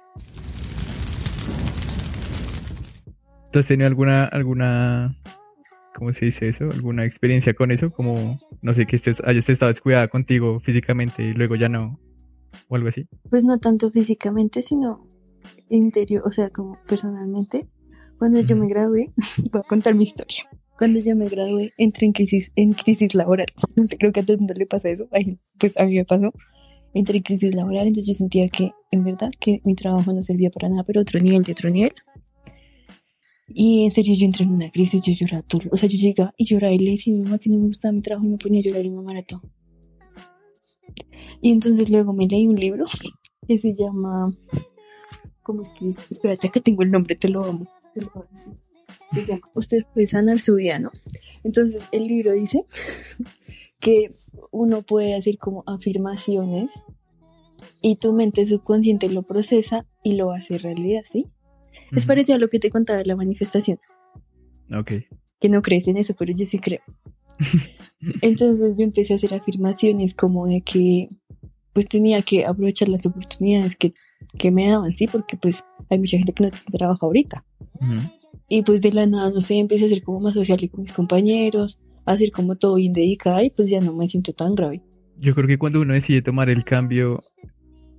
¿Tú 3.50 3.58
has 3.58 3.66
tenido 3.66 3.88
alguna, 3.88 4.24
alguna, 4.26 5.16
¿cómo 5.94 6.12
se 6.12 6.26
dice 6.26 6.48
eso? 6.48 6.70
¿Alguna 6.70 7.04
experiencia 7.04 7.54
con 7.54 7.70
eso? 7.70 7.90
Como, 7.90 8.38
no 8.62 8.74
sé, 8.74 8.86
que 8.86 8.96
estés, 8.96 9.22
hayas 9.24 9.48
estado 9.48 9.70
descuidada 9.70 10.06
contigo 10.08 10.60
físicamente 10.60 11.24
y 11.24 11.32
luego 11.34 11.56
ya 11.56 11.68
no, 11.68 12.00
o 12.68 12.76
algo 12.76 12.88
así. 12.88 13.08
Pues 13.30 13.44
no 13.44 13.58
tanto 13.58 13.90
físicamente, 13.90 14.62
sino 14.62 15.06
interior, 15.68 16.22
o 16.26 16.30
sea, 16.30 16.50
como 16.50 16.78
personalmente. 16.86 17.68
Cuando 18.24 18.40
yo 18.40 18.56
me 18.56 18.68
gradué, 18.68 19.12
voy 19.52 19.60
a 19.62 19.68
contar 19.68 19.94
mi 19.94 20.04
historia. 20.04 20.48
Cuando 20.78 20.98
yo 20.98 21.14
me 21.14 21.28
gradué, 21.28 21.74
entré 21.76 22.06
en 22.06 22.12
crisis, 22.12 22.52
en 22.56 22.72
crisis 22.72 23.14
laboral. 23.14 23.48
No 23.76 23.86
sé, 23.86 23.98
creo 23.98 24.12
que 24.12 24.20
a 24.20 24.22
todo 24.22 24.32
el 24.32 24.38
mundo 24.38 24.54
le 24.54 24.64
pasa 24.64 24.88
eso. 24.88 25.06
Ay, 25.12 25.38
pues 25.58 25.78
a 25.78 25.84
mí 25.84 25.96
me 25.96 26.06
pasó. 26.06 26.32
Entré 26.94 27.18
en 27.18 27.22
crisis 27.22 27.54
laboral, 27.54 27.86
entonces 27.86 28.06
yo 28.06 28.14
sentía 28.14 28.48
que, 28.48 28.72
en 28.90 29.04
verdad, 29.04 29.30
que 29.38 29.60
mi 29.64 29.74
trabajo 29.74 30.10
no 30.14 30.22
servía 30.22 30.48
para 30.48 30.70
nada, 30.70 30.84
pero 30.84 31.02
otro 31.02 31.20
nivel 31.20 31.42
de 31.42 31.52
otro 31.52 31.68
nivel. 31.68 31.92
Y 33.48 33.84
en 33.84 33.92
serio, 33.92 34.14
yo 34.16 34.24
entré 34.24 34.46
en 34.46 34.52
una 34.52 34.70
crisis, 34.70 35.02
yo 35.02 35.12
lloraba 35.12 35.42
todo. 35.42 35.68
O 35.70 35.76
sea, 35.76 35.86
yo 35.86 35.98
llegaba 35.98 36.32
y 36.38 36.46
lloraba 36.46 36.72
y 36.72 36.78
le 36.78 36.92
decía 36.92 37.12
a 37.12 37.16
mi 37.18 37.24
mamá 37.24 37.38
que 37.38 37.50
no 37.50 37.58
me 37.58 37.66
gustaba 37.66 37.92
mi 37.92 38.00
trabajo 38.00 38.26
y 38.26 38.30
me 38.30 38.38
ponía 38.38 38.60
a 38.60 38.62
llorar 38.62 38.86
y 38.86 39.10
era 39.10 39.22
todo. 39.22 39.42
Y 41.42 41.52
entonces 41.52 41.90
luego 41.90 42.14
me 42.14 42.26
leí 42.26 42.46
un 42.46 42.56
libro 42.56 42.86
que 43.46 43.58
se 43.58 43.74
llama. 43.74 44.34
¿Cómo 45.42 45.60
es 45.60 45.74
que 45.78 45.90
es? 45.90 46.06
Espérate, 46.10 46.46
acá 46.46 46.60
tengo 46.60 46.82
el 46.84 46.90
nombre, 46.90 47.16
te 47.16 47.28
lo 47.28 47.44
amo. 47.44 47.68
Sí. 48.34 48.50
Se 49.10 49.24
llama 49.24 49.42
Usted 49.54 49.84
puede 49.92 50.06
sanar 50.06 50.40
su 50.40 50.56
vida, 50.56 50.78
¿no? 50.78 50.90
Entonces 51.44 51.84
el 51.92 52.06
libro 52.06 52.32
dice 52.32 52.64
que 53.80 54.14
uno 54.50 54.82
puede 54.82 55.14
hacer 55.14 55.38
como 55.38 55.62
afirmaciones 55.66 56.68
y 57.80 57.96
tu 57.96 58.12
mente 58.12 58.46
subconsciente 58.46 59.08
lo 59.08 59.22
procesa 59.22 59.86
y 60.02 60.14
lo 60.14 60.32
hace 60.32 60.58
realidad, 60.58 61.02
¿sí? 61.10 61.26
Es 61.92 62.02
Ujú. 62.04 62.08
parecido 62.08 62.36
a 62.36 62.38
lo 62.38 62.48
que 62.48 62.58
te 62.58 62.70
contaba 62.70 62.98
de 62.98 63.04
la 63.06 63.16
manifestación, 63.16 63.78
Ok. 64.74 64.92
que 65.40 65.48
no 65.48 65.60
crees 65.60 65.86
en 65.88 65.96
eso, 65.96 66.14
pero 66.16 66.32
yo 66.34 66.46
sí 66.46 66.58
creo. 66.58 66.80
Entonces 68.22 68.76
yo 68.76 68.84
empecé 68.84 69.12
a 69.12 69.16
hacer 69.16 69.34
afirmaciones 69.34 70.14
como 70.14 70.46
de 70.46 70.60
que 70.62 71.08
pues 71.72 71.88
tenía 71.88 72.22
que 72.22 72.46
aprovechar 72.46 72.88
las 72.88 73.04
oportunidades 73.04 73.74
que, 73.76 73.94
que 74.38 74.50
me 74.52 74.68
daban, 74.68 74.96
sí, 74.96 75.08
porque 75.08 75.36
pues 75.36 75.64
hay 75.90 75.98
mucha 75.98 76.16
gente 76.16 76.32
que 76.32 76.44
no 76.44 76.50
tiene 76.50 76.66
trabajo 76.72 77.06
ahorita. 77.06 77.44
Ujú. 77.80 78.10
Y 78.48 78.62
pues 78.62 78.82
de 78.82 78.92
la 78.92 79.06
nada, 79.06 79.30
no 79.30 79.40
sé, 79.40 79.58
empecé 79.58 79.86
a 79.86 79.88
ser 79.88 80.02
como 80.02 80.20
más 80.20 80.34
sociable 80.34 80.68
con 80.68 80.82
mis 80.82 80.92
compañeros, 80.92 81.80
a 82.04 82.12
hacer 82.12 82.30
como 82.30 82.56
todo 82.56 82.74
bien 82.76 82.92
dedicada 82.92 83.42
y 83.42 83.50
pues 83.50 83.70
ya 83.70 83.80
no 83.80 83.94
me 83.94 84.06
siento 84.08 84.32
tan 84.32 84.54
grave. 84.54 84.82
Yo 85.18 85.34
creo 85.34 85.46
que 85.46 85.58
cuando 85.58 85.80
uno 85.80 85.94
decide 85.94 86.22
tomar 86.22 86.50
el 86.50 86.64
cambio 86.64 87.22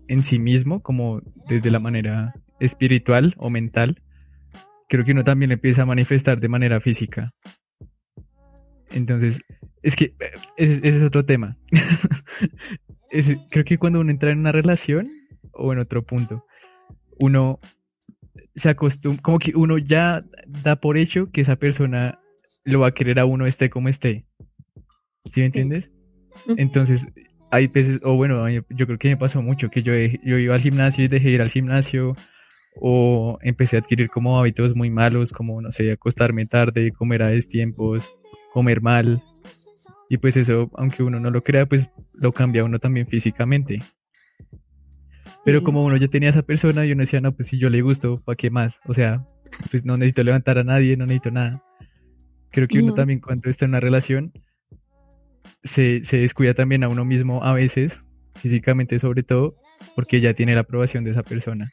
en 0.08 0.24
sí 0.24 0.38
mismo, 0.38 0.82
como 0.82 1.22
desde 1.48 1.72
la 1.72 1.80
manera 1.80 2.34
espiritual 2.60 3.34
o 3.38 3.50
mental, 3.50 4.02
creo 4.88 5.04
que 5.04 5.14
uno 5.14 5.24
también 5.24 5.52
empieza 5.52 5.82
a 5.82 5.86
manifestar 5.86 6.40
de 6.40 6.48
manera 6.50 6.80
física. 6.80 7.34
Entonces, 8.92 9.40
es 9.82 9.96
que 9.96 10.06
eh, 10.06 10.32
ese, 10.58 10.74
ese 10.88 10.98
es 10.98 11.04
otro 11.04 11.26
tema. 11.26 11.58
Ese- 13.10 13.40
creo 13.50 13.64
que 13.66 13.78
cuando 13.78 14.00
uno 14.00 14.12
entra 14.12 14.32
en 14.32 14.40
una 14.40 14.52
relación 14.52 15.10
o 15.54 15.72
en 15.74 15.80
otro 15.80 16.04
punto, 16.04 16.44
uno 17.20 17.60
se 18.56 18.70
acostumbra, 18.70 19.22
como 19.22 19.40
que 19.40 19.54
uno 19.56 19.78
ya 19.78 20.24
da 20.48 20.76
por 20.78 20.98
hecho 20.98 21.30
que 21.32 21.42
esa 21.42 21.56
persona 21.58 22.20
lo 22.64 22.80
va 22.82 22.88
a 22.88 22.94
querer 22.94 23.20
a 23.20 23.26
uno 23.26 23.46
esté 23.46 23.70
como 23.70 23.90
esté. 23.90 24.26
¿Sí 25.32 25.42
me 25.42 25.48
entiendes? 25.48 25.92
Entonces, 26.58 27.06
hay 27.52 27.68
veces, 27.68 28.00
o 28.04 28.16
bueno, 28.16 28.44
a 28.44 28.48
mí- 28.50 28.62
yo 28.70 28.86
creo 28.86 28.98
que 28.98 29.10
me 29.10 29.18
pasó 29.18 29.42
mucho, 29.42 29.70
que 29.70 29.84
yo, 29.84 29.94
yo 29.96 30.38
iba 30.38 30.56
al 30.56 30.62
gimnasio 30.62 31.04
y 31.04 31.08
dejé 31.08 31.30
de 31.30 31.34
ir 31.36 31.42
al 31.42 31.50
gimnasio, 31.50 32.16
o 32.82 33.38
empecé 33.42 33.78
a 33.78 33.80
adquirir 33.80 34.10
como 34.10 34.38
hábitos 34.38 34.76
muy 34.76 34.90
malos, 34.90 35.32
como, 35.32 35.62
no 35.62 35.72
sé, 35.72 35.92
acostarme 35.92 36.46
tarde, 36.46 36.92
comer 36.92 37.24
a 37.24 37.28
destiempos, 37.28 38.12
comer 38.52 38.82
mal. 38.82 39.24
Y 40.10 40.18
pues 40.18 40.38
eso, 40.38 40.70
aunque 40.76 41.02
uno 41.04 41.20
no 41.20 41.30
lo 41.32 41.42
crea, 41.44 41.66
pues 41.66 41.90
lo 42.14 42.32
cambia 42.32 42.64
uno 42.64 42.80
también 42.80 43.08
físicamente. 43.08 43.80
Pero 45.44 45.64
como 45.64 45.84
uno 45.84 45.98
ya 45.98 46.08
tenía 46.08 46.30
a 46.30 46.32
esa 46.32 46.42
persona, 46.44 46.86
yo 46.86 46.96
no 46.96 47.02
decía, 47.02 47.22
no, 47.22 47.34
pues 47.36 47.48
si 47.50 47.58
yo 47.60 47.70
le 47.70 47.82
gusto, 47.82 48.22
¿para 48.22 48.36
qué 48.36 48.50
más? 48.50 48.80
O 48.88 48.94
sea, 48.94 49.26
pues 49.72 49.86
no 49.86 49.98
necesito 49.98 50.24
levantar 50.24 50.58
a 50.58 50.64
nadie, 50.64 50.98
no 50.98 51.06
necesito 51.06 51.32
nada. 51.32 51.64
Creo 52.52 52.68
que 52.68 52.80
uno 52.80 52.94
también 52.94 53.20
cuando 53.20 53.50
está 53.50 53.66
en 53.66 53.72
una 53.72 53.80
relación 53.80 54.32
se, 55.64 56.04
se 56.06 56.18
descuida 56.18 56.54
también 56.54 56.84
a 56.84 56.90
uno 56.90 57.06
mismo 57.06 57.44
a 57.44 57.54
veces, 57.54 58.02
físicamente 58.36 59.00
sobre 59.00 59.24
todo, 59.24 59.56
porque 59.96 60.22
ya 60.22 60.34
tiene 60.34 60.54
la 60.56 60.62
aprobación 60.62 61.04
de 61.04 61.12
esa 61.12 61.24
persona. 61.24 61.70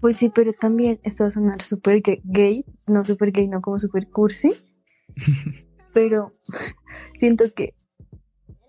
Pues 0.00 0.16
sí, 0.16 0.30
pero 0.34 0.52
también 0.52 1.00
esto 1.04 1.24
va 1.24 1.28
a 1.28 1.30
sonar 1.30 1.62
súper 1.62 2.02
ga- 2.02 2.20
gay, 2.24 2.64
no 2.86 3.04
súper 3.04 3.32
gay, 3.32 3.48
no 3.48 3.60
como 3.60 3.78
súper 3.78 4.08
cursi, 4.10 4.52
pero 5.94 6.34
siento 7.14 7.52
que 7.54 7.74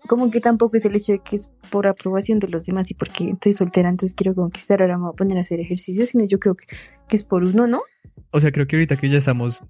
como 0.08 0.30
que 0.30 0.40
tampoco 0.40 0.76
es 0.76 0.84
el 0.84 0.96
hecho 0.96 1.12
de 1.12 1.20
que 1.20 1.36
es 1.36 1.52
por 1.70 1.86
aprobación 1.86 2.40
de 2.40 2.48
los 2.48 2.64
demás 2.64 2.90
y 2.90 2.94
porque 2.94 3.30
estoy 3.30 3.52
soltera, 3.52 3.88
entonces 3.88 4.14
quiero 4.14 4.34
conquistar, 4.34 4.82
ahora 4.82 4.96
me 4.96 5.04
voy 5.04 5.12
a 5.12 5.16
poner 5.16 5.36
a 5.36 5.42
hacer 5.42 5.60
ejercicio, 5.60 6.04
sino 6.06 6.24
yo 6.24 6.40
creo 6.40 6.56
que, 6.56 6.64
que 7.08 7.14
es 7.14 7.22
por 7.22 7.44
uno, 7.44 7.68
¿no? 7.68 7.82
O 8.30 8.40
sea, 8.40 8.50
creo 8.50 8.66
que 8.66 8.76
ahorita 8.76 8.96
que 8.96 9.08
ya 9.08 9.18
estamos 9.18 9.60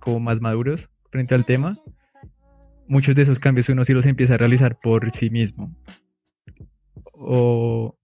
como 0.00 0.20
más 0.20 0.40
maduros 0.40 0.90
frente 1.10 1.34
al 1.34 1.46
tema, 1.46 1.78
muchos 2.88 3.14
de 3.14 3.22
esos 3.22 3.38
cambios 3.38 3.68
uno 3.68 3.84
sí 3.84 3.92
los 3.94 4.06
empieza 4.06 4.34
a 4.34 4.38
realizar 4.38 4.78
por 4.78 5.10
sí 5.14 5.30
mismo. 5.30 5.74
O, 7.12 7.96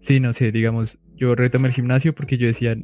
sí, 0.00 0.20
no 0.20 0.32
sé, 0.32 0.52
digamos, 0.52 0.98
yo 1.16 1.34
retomé 1.34 1.68
el 1.68 1.74
gimnasio 1.74 2.14
porque 2.14 2.36
yo 2.36 2.46
decía, 2.46 2.76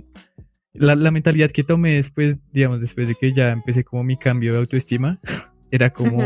la, 0.73 0.95
la 0.97 1.11
mentalidad 1.11 1.51
que 1.51 1.63
tomé 1.63 1.95
después, 1.97 2.39
digamos, 2.53 2.81
después 2.81 3.07
de 3.07 3.15
que 3.15 3.33
ya 3.33 3.51
empecé 3.51 3.85
como 3.85 4.03
mi 4.03 4.17
cambio 4.17 4.53
de 4.53 4.59
autoestima, 4.59 5.19
era 5.71 5.91
como. 5.91 6.25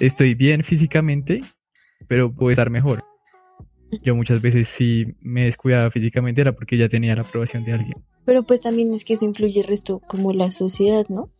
Estoy 0.00 0.34
bien 0.34 0.64
físicamente, 0.64 1.42
pero 2.06 2.32
puedo 2.32 2.50
estar 2.50 2.70
mejor. 2.70 3.00
Yo 4.02 4.14
muchas 4.14 4.42
veces 4.42 4.68
si 4.68 5.06
me 5.20 5.44
descuidaba 5.44 5.90
físicamente 5.90 6.40
era 6.40 6.52
porque 6.52 6.76
ya 6.76 6.88
tenía 6.88 7.14
la 7.14 7.22
aprobación 7.22 7.64
de 7.64 7.72
alguien. 7.72 7.94
Pero 8.24 8.44
pues 8.44 8.60
también 8.60 8.92
es 8.92 9.04
que 9.04 9.14
eso 9.14 9.24
influye 9.24 9.60
el 9.60 9.66
resto, 9.66 10.00
como 10.00 10.32
la 10.32 10.50
sociedad, 10.50 11.06
¿no? 11.08 11.30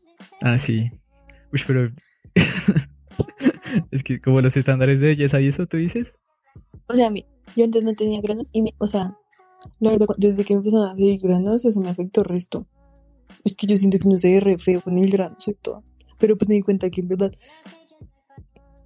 Ah, 0.40 0.58
sí. 0.58 0.90
Uy, 1.52 1.60
pero... 1.66 1.90
es 3.90 4.02
que 4.02 4.20
como 4.20 4.40
los 4.40 4.56
estándares 4.56 5.00
de 5.00 5.08
belleza 5.08 5.40
y 5.40 5.48
eso, 5.48 5.66
¿tú 5.66 5.76
dices? 5.76 6.14
O 6.86 6.94
sea, 6.94 7.08
a 7.08 7.10
mí, 7.10 7.26
yo 7.54 7.64
antes 7.64 7.82
no 7.82 7.94
tenía 7.94 8.20
granos 8.22 8.48
y 8.52 8.62
me, 8.62 8.74
o 8.78 8.86
sea, 8.86 9.14
la 9.80 9.90
verdad, 9.90 10.06
desde 10.16 10.44
que 10.44 10.54
empezaron 10.54 10.86
a 10.86 10.92
salir 10.92 11.20
granos, 11.20 11.64
eso 11.64 11.80
me 11.80 11.90
afectó 11.90 12.22
el 12.22 12.28
resto. 12.28 12.66
Es 13.44 13.54
que 13.54 13.66
yo 13.66 13.76
siento 13.76 13.98
que 13.98 14.08
no 14.08 14.18
se 14.18 14.32
ve 14.32 14.40
re 14.40 14.58
feo 14.58 14.80
con 14.80 14.96
el 14.96 15.10
grano, 15.10 15.36
soy 15.38 15.54
todo. 15.54 15.84
Pero 16.18 16.36
pues 16.36 16.48
me 16.48 16.54
di 16.54 16.62
cuenta 16.62 16.90
que 16.90 17.02
en 17.02 17.08
verdad 17.08 17.32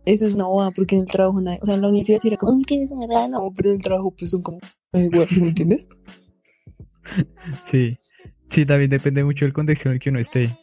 eso 0.04 0.26
es 0.26 0.34
una 0.34 0.46
boda 0.46 0.70
porque 0.70 0.94
en 0.96 1.02
el 1.02 1.06
trabajo 1.08 1.40
nadie, 1.40 1.58
o 1.62 1.66
sea, 1.66 1.76
la 1.76 1.88
universidad 1.88 2.20
era 2.24 2.36
como, 2.36 2.58
"Mm, 2.58 2.62
tienes 2.62 2.90
un 2.90 3.00
grano, 3.06 3.52
pero 3.56 3.68
en 3.70 3.76
el 3.76 3.80
trabajo 3.82 4.14
pues 4.16 4.30
son 4.30 4.42
como, 4.42 4.58
"Da 4.92 5.00
igual, 5.00 5.28
¿sí 5.28 5.40
¿me 5.40 5.48
entiendes? 5.48 5.88
Sí. 7.64 7.98
Sí, 8.48 8.66
también 8.66 8.90
depende 8.90 9.24
mucho 9.24 9.44
del 9.44 9.54
contexto 9.54 9.88
en 9.88 9.94
el 9.94 10.00
que 10.00 10.10
uno 10.10 10.18
esté. 10.18 10.56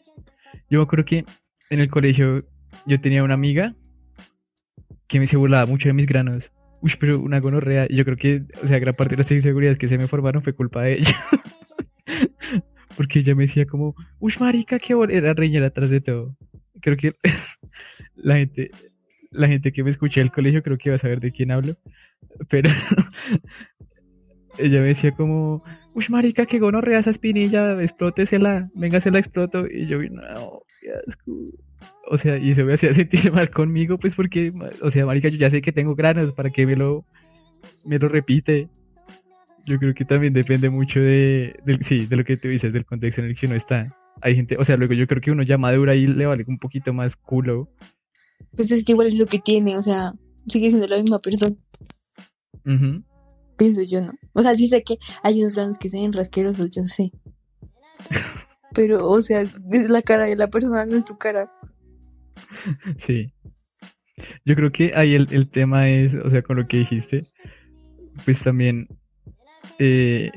Yo 0.70 0.86
creo 0.86 1.04
que 1.04 1.24
en 1.70 1.80
el 1.80 1.90
colegio 1.90 2.44
yo 2.86 3.00
tenía 3.00 3.24
una 3.24 3.34
amiga 3.34 3.74
que 5.08 5.18
me 5.18 5.26
se 5.26 5.36
burlaba 5.36 5.66
mucho 5.66 5.88
de 5.88 5.92
mis 5.92 6.06
granos. 6.06 6.52
Uy, 6.82 6.92
pero 7.00 7.18
una 7.20 7.40
gonorrea. 7.40 7.86
Y 7.88 7.96
yo 7.96 8.04
creo 8.04 8.16
que, 8.16 8.44
o 8.62 8.66
sea, 8.68 8.78
gran 8.78 8.94
parte 8.94 9.16
de 9.16 9.22
las 9.22 9.32
inseguridades 9.32 9.78
que 9.78 9.88
se 9.88 9.98
me 9.98 10.06
formaron 10.06 10.42
fue 10.42 10.52
culpa 10.54 10.82
de 10.82 10.94
ella. 11.00 11.16
Porque 12.96 13.20
ella 13.20 13.34
me 13.34 13.42
decía 13.44 13.66
como, 13.66 13.94
uy, 14.18 14.32
marica, 14.38 14.78
qué 14.78 14.94
bon-". 14.94 15.10
Era 15.10 15.32
atrás 15.32 15.90
de 15.90 16.00
todo. 16.00 16.36
Creo 16.80 16.96
que 16.96 17.14
la 18.14 18.36
gente, 18.36 18.70
la 19.30 19.48
gente 19.48 19.72
que 19.72 19.84
me 19.84 19.90
escucha 19.90 20.20
del 20.20 20.32
colegio 20.32 20.62
creo 20.62 20.78
que 20.78 20.90
va 20.90 20.96
a 20.96 20.98
saber 20.98 21.20
de 21.20 21.32
quién 21.32 21.50
hablo. 21.50 21.76
Pero 22.48 22.70
ella 24.58 24.80
me 24.80 24.88
decía 24.88 25.12
como, 25.12 25.62
uy, 25.94 26.04
marica, 26.08 26.46
qué 26.46 26.58
gonorrea 26.58 26.98
esa 26.98 27.10
espinilla, 27.10 27.80
explótesela, 27.80 28.68
venga, 28.74 29.00
se 29.00 29.10
la 29.10 29.18
exploto. 29.18 29.66
Y 29.66 29.86
yo, 29.86 29.98
no, 30.02 30.62
qué 30.80 30.88
asco. 31.06 31.32
O 32.10 32.18
sea, 32.18 32.36
y 32.36 32.54
se 32.54 32.64
me 32.64 32.74
hacía 32.74 32.92
sentir 32.94 33.32
mal 33.32 33.50
conmigo, 33.50 33.98
pues 33.98 34.14
porque, 34.14 34.52
o 34.82 34.90
sea, 34.90 35.06
marica, 35.06 35.28
yo 35.28 35.38
ya 35.38 35.50
sé 35.50 35.62
que 35.62 35.72
tengo 35.72 35.94
granos, 35.94 36.32
¿para 36.32 36.50
que 36.50 36.66
me 36.66 36.76
lo, 36.76 37.04
me 37.84 37.98
lo 37.98 38.08
repite? 38.08 38.68
Yo 39.66 39.78
creo 39.78 39.94
que 39.94 40.04
también 40.04 40.32
depende 40.32 40.70
mucho 40.70 41.00
de, 41.00 41.54
del- 41.64 41.84
sí, 41.84 42.06
de 42.06 42.16
lo 42.16 42.24
que 42.24 42.36
tú 42.36 42.48
dices, 42.48 42.72
del 42.72 42.84
contexto 42.84 43.20
en 43.22 43.28
el 43.28 43.36
que 43.36 43.46
uno 43.46 43.54
está. 43.54 43.94
Hay 44.22 44.34
gente, 44.34 44.56
o 44.58 44.64
sea, 44.64 44.76
luego 44.76 44.94
yo 44.94 45.06
creo 45.06 45.20
que 45.22 45.30
uno 45.30 45.42
ya 45.42 45.56
madura 45.58 45.94
y 45.94 46.06
le 46.06 46.26
vale 46.26 46.44
un 46.48 46.58
poquito 46.58 46.92
más 46.92 47.16
culo. 47.16 47.68
Pues 48.56 48.70
es 48.72 48.84
que 48.84 48.92
igual 48.92 49.08
es 49.08 49.18
lo 49.18 49.26
que 49.26 49.38
tiene, 49.38 49.76
o 49.78 49.82
sea, 49.82 50.12
sigue 50.48 50.70
siendo 50.70 50.86
la 50.88 50.98
misma 51.00 51.18
persona, 51.18 51.54
pienso 53.56 53.82
yo, 53.82 54.00
¿no? 54.00 54.12
O 54.32 54.42
sea, 54.42 54.54
sí 54.56 54.68
sé 54.68 54.82
que 54.82 54.98
hay 55.22 55.40
unos 55.40 55.54
granos 55.54 55.78
que 55.78 55.90
se 55.90 55.98
ven 55.98 56.12
rasquerosos, 56.12 56.70
yo 56.70 56.84
sé. 56.84 57.12
Pero, 58.74 59.08
o 59.08 59.20
sea, 59.20 59.40
es 59.42 59.90
la 59.90 60.02
cara 60.02 60.26
de 60.26 60.36
la 60.36 60.48
persona, 60.48 60.86
no 60.86 60.96
es 60.96 61.04
tu 61.04 61.18
cara. 61.18 61.50
Sí. 62.98 63.32
Yo 64.44 64.54
creo 64.54 64.70
que 64.70 64.92
ahí 64.94 65.14
el, 65.14 65.28
el 65.32 65.48
tema 65.48 65.88
es, 65.88 66.14
o 66.14 66.30
sea, 66.30 66.42
con 66.42 66.56
lo 66.56 66.68
que 66.68 66.78
dijiste, 66.78 67.26
pues 68.24 68.42
también, 68.42 68.86
eh, 69.78 70.30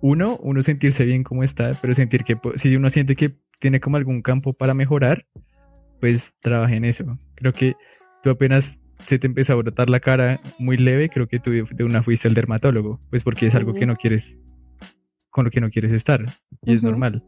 uno, 0.00 0.36
uno 0.42 0.62
sentirse 0.62 1.04
bien 1.04 1.22
como 1.24 1.42
está, 1.44 1.72
pero 1.80 1.94
sentir 1.94 2.24
que 2.24 2.36
po- 2.36 2.52
si 2.56 2.74
uno 2.76 2.90
siente 2.90 3.16
que 3.16 3.36
tiene 3.60 3.80
como 3.80 3.96
algún 3.96 4.22
campo 4.22 4.52
para 4.52 4.74
mejorar, 4.74 5.26
pues 6.00 6.34
trabaje 6.40 6.76
en 6.76 6.84
eso. 6.84 7.18
Creo 7.34 7.52
que 7.52 7.74
tú 8.22 8.30
apenas 8.30 8.78
se 9.04 9.18
te 9.18 9.26
empezó 9.26 9.52
a 9.52 9.56
brotar 9.56 9.88
la 9.88 10.00
cara 10.00 10.40
muy 10.58 10.76
leve, 10.76 11.08
creo 11.08 11.28
que 11.28 11.38
tú 11.38 11.50
de 11.50 11.84
una 11.84 12.02
fuiste 12.02 12.28
al 12.28 12.34
dermatólogo, 12.34 13.00
pues 13.10 13.22
porque 13.22 13.46
es 13.46 13.54
algo 13.54 13.72
que 13.72 13.86
no 13.86 13.96
quieres, 13.96 14.36
con 15.30 15.44
lo 15.44 15.50
que 15.50 15.60
no 15.60 15.70
quieres 15.70 15.92
estar, 15.92 16.24
y 16.62 16.74
es 16.74 16.82
normal. 16.82 17.22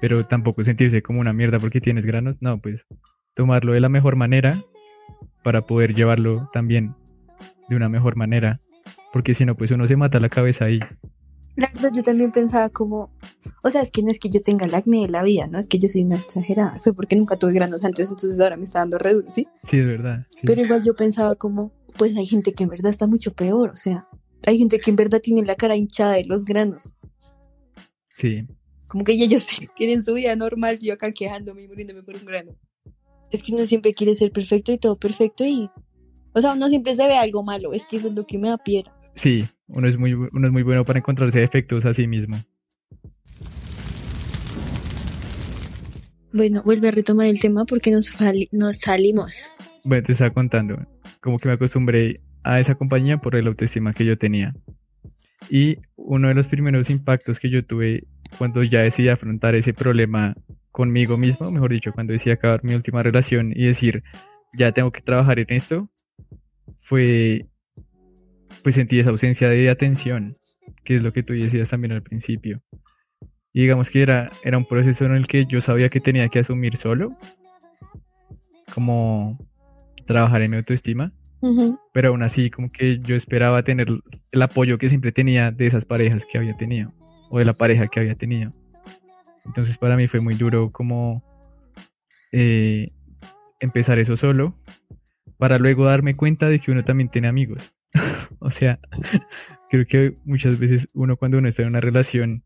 Pero 0.00 0.26
tampoco 0.26 0.62
sentirse 0.64 1.02
como 1.02 1.20
una 1.20 1.32
mierda 1.32 1.58
porque 1.58 1.80
tienes 1.80 2.04
granos, 2.04 2.42
no, 2.42 2.60
pues 2.60 2.86
tomarlo 3.34 3.72
de 3.72 3.80
la 3.80 3.88
mejor 3.88 4.16
manera 4.16 4.62
para 5.42 5.62
poder 5.62 5.94
llevarlo 5.94 6.50
también 6.52 6.94
de 7.68 7.76
una 7.76 7.88
mejor 7.88 8.16
manera. 8.16 8.60
Porque 9.12 9.34
si 9.34 9.44
no, 9.44 9.56
pues 9.56 9.70
uno 9.70 9.86
se 9.86 9.96
mata 9.96 10.20
la 10.20 10.28
cabeza 10.28 10.64
ahí. 10.66 10.80
La 11.56 11.70
verdad, 11.72 11.90
yo 11.94 12.02
también 12.02 12.32
pensaba 12.32 12.68
como, 12.68 13.12
o 13.62 13.70
sea, 13.70 13.82
es 13.82 13.90
que 13.90 14.02
no 14.02 14.10
es 14.10 14.18
que 14.18 14.28
yo 14.28 14.42
tenga 14.42 14.66
el 14.66 14.74
acné 14.74 15.02
de 15.02 15.08
la 15.08 15.22
vida, 15.22 15.46
¿no? 15.46 15.58
Es 15.58 15.68
que 15.68 15.78
yo 15.78 15.88
soy 15.88 16.02
una 16.02 16.16
exagerada. 16.16 16.80
Fue 16.82 16.92
porque 16.92 17.14
nunca 17.14 17.36
tuve 17.36 17.52
granos 17.52 17.84
antes, 17.84 18.10
entonces 18.10 18.40
ahora 18.40 18.56
me 18.56 18.64
está 18.64 18.80
dando 18.80 18.98
re 18.98 19.14
duro, 19.14 19.30
¿sí? 19.30 19.46
Sí, 19.62 19.78
es 19.78 19.86
verdad. 19.86 20.26
sí. 20.30 20.40
Pero 20.44 20.62
igual 20.62 20.82
yo 20.82 20.96
pensaba 20.96 21.36
como, 21.36 21.72
pues 21.96 22.16
hay 22.16 22.26
gente 22.26 22.52
que 22.54 22.64
en 22.64 22.70
verdad 22.70 22.90
está 22.90 23.06
mucho 23.06 23.32
peor, 23.34 23.70
o 23.70 23.76
sea, 23.76 24.08
hay 24.46 24.58
gente 24.58 24.78
que 24.80 24.90
en 24.90 24.96
verdad 24.96 25.20
tiene 25.20 25.44
la 25.44 25.54
cara 25.54 25.76
hinchada 25.76 26.14
de 26.14 26.24
los 26.24 26.44
granos. 26.44 26.90
Sí, 28.16 28.46
Como 28.86 29.04
que 29.04 29.16
ya 29.16 29.24
ellos 29.24 29.46
tienen 29.76 30.02
su 30.02 30.14
vida 30.14 30.34
normal, 30.36 30.78
yo 30.80 30.94
acá 30.94 31.12
quejándome 31.12 31.62
y 31.62 31.68
muriéndome 31.68 32.02
por 32.02 32.16
un 32.16 32.24
grano. 32.24 32.56
Es 33.30 33.42
que 33.42 33.54
uno 33.54 33.66
siempre 33.66 33.94
quiere 33.94 34.14
ser 34.14 34.30
perfecto 34.32 34.72
y 34.72 34.78
todo 34.78 34.98
perfecto 34.98 35.44
y... 35.44 35.70
O 36.36 36.40
sea, 36.40 36.52
uno 36.52 36.68
siempre 36.68 36.96
se 36.96 37.06
ve 37.06 37.16
algo 37.16 37.44
malo, 37.44 37.72
es 37.72 37.86
que 37.86 37.96
eso 37.96 38.08
es 38.08 38.16
lo 38.16 38.26
que 38.26 38.38
me 38.38 38.48
da 38.48 38.58
piedra. 38.58 38.92
sí, 39.14 39.46
uno 39.68 39.88
es 39.88 39.98
muy, 39.98 40.14
uno 40.14 40.46
es 40.46 40.52
muy 40.52 40.62
bueno 40.62 40.84
para 40.84 40.98
encontrarse 40.98 41.40
defectos 41.40 41.86
a 41.86 41.94
sí 41.94 42.06
mismo. 42.06 42.36
Bueno, 46.32 46.62
vuelve 46.64 46.88
a 46.88 46.90
retomar 46.90 47.26
el 47.26 47.40
tema 47.40 47.64
porque 47.64 47.92
nos, 47.92 48.12
nos 48.50 48.78
salimos. 48.78 49.52
Bueno, 49.84 50.02
te 50.02 50.12
estaba 50.12 50.32
contando, 50.32 50.84
como 51.20 51.38
que 51.38 51.48
me 51.48 51.54
acostumbré 51.54 52.20
a 52.42 52.58
esa 52.58 52.74
compañía 52.74 53.18
por 53.18 53.36
el 53.36 53.46
autoestima 53.46 53.94
que 53.94 54.04
yo 54.04 54.18
tenía. 54.18 54.54
Y 55.48 55.78
uno 55.96 56.28
de 56.28 56.34
los 56.34 56.48
primeros 56.48 56.90
impactos 56.90 57.38
que 57.38 57.50
yo 57.50 57.64
tuve 57.64 58.08
cuando 58.38 58.62
ya 58.62 58.80
decidí 58.80 59.08
afrontar 59.08 59.54
ese 59.54 59.72
problema 59.72 60.34
conmigo 60.72 61.16
mismo, 61.16 61.50
mejor 61.50 61.72
dicho, 61.72 61.92
cuando 61.92 62.12
decidí 62.12 62.32
acabar 62.32 62.64
mi 62.64 62.74
última 62.74 63.02
relación 63.02 63.52
y 63.54 63.66
decir, 63.66 64.02
ya 64.58 64.72
tengo 64.72 64.90
que 64.90 65.02
trabajar 65.02 65.38
en 65.38 65.46
esto, 65.50 65.88
fue, 66.80 67.46
pues 68.62 68.74
sentí 68.74 68.98
esa 68.98 69.10
ausencia 69.10 69.48
de 69.48 69.70
atención, 69.70 70.36
que 70.84 70.96
es 70.96 71.02
lo 71.02 71.12
que 71.12 71.22
tú 71.22 71.32
decías 71.32 71.70
también 71.70 71.92
al 71.92 72.02
principio. 72.02 72.62
Y 73.52 73.62
digamos 73.62 73.90
que 73.90 74.02
era, 74.02 74.30
era 74.42 74.58
un 74.58 74.66
proceso 74.66 75.04
en 75.04 75.12
el 75.14 75.26
que 75.26 75.46
yo 75.46 75.60
sabía 75.60 75.88
que 75.88 76.00
tenía 76.00 76.28
que 76.28 76.40
asumir 76.40 76.76
solo, 76.76 77.16
como 78.74 79.38
trabajar 80.06 80.42
en 80.42 80.50
mi 80.50 80.56
autoestima, 80.56 81.12
pero 81.92 82.08
aún 82.08 82.22
así 82.22 82.50
como 82.50 82.72
que 82.72 83.00
yo 83.00 83.16
esperaba 83.16 83.62
tener 83.62 83.88
el 84.32 84.42
apoyo 84.42 84.78
que 84.78 84.88
siempre 84.88 85.12
tenía 85.12 85.50
de 85.50 85.66
esas 85.66 85.84
parejas 85.84 86.24
que 86.24 86.38
había 86.38 86.56
tenido, 86.56 86.92
o 87.30 87.38
de 87.38 87.44
la 87.44 87.52
pareja 87.52 87.86
que 87.86 88.00
había 88.00 88.14
tenido. 88.14 88.50
Entonces 89.44 89.76
para 89.76 89.96
mí 89.96 90.08
fue 90.08 90.20
muy 90.20 90.34
duro 90.34 90.72
como 90.72 91.22
eh, 92.32 92.92
empezar 93.60 93.98
eso 93.98 94.16
solo, 94.16 94.58
para 95.36 95.58
luego 95.58 95.84
darme 95.84 96.16
cuenta 96.16 96.48
de 96.48 96.58
que 96.58 96.70
uno 96.70 96.82
también 96.82 97.10
tiene 97.10 97.28
amigos. 97.28 97.74
o 98.40 98.50
sea, 98.50 98.78
creo 99.70 99.86
que 99.86 100.16
muchas 100.24 100.58
veces 100.58 100.88
uno 100.94 101.16
cuando 101.16 101.38
uno 101.38 101.48
está 101.48 101.62
en 101.62 101.68
una 101.68 101.80
relación 101.80 102.42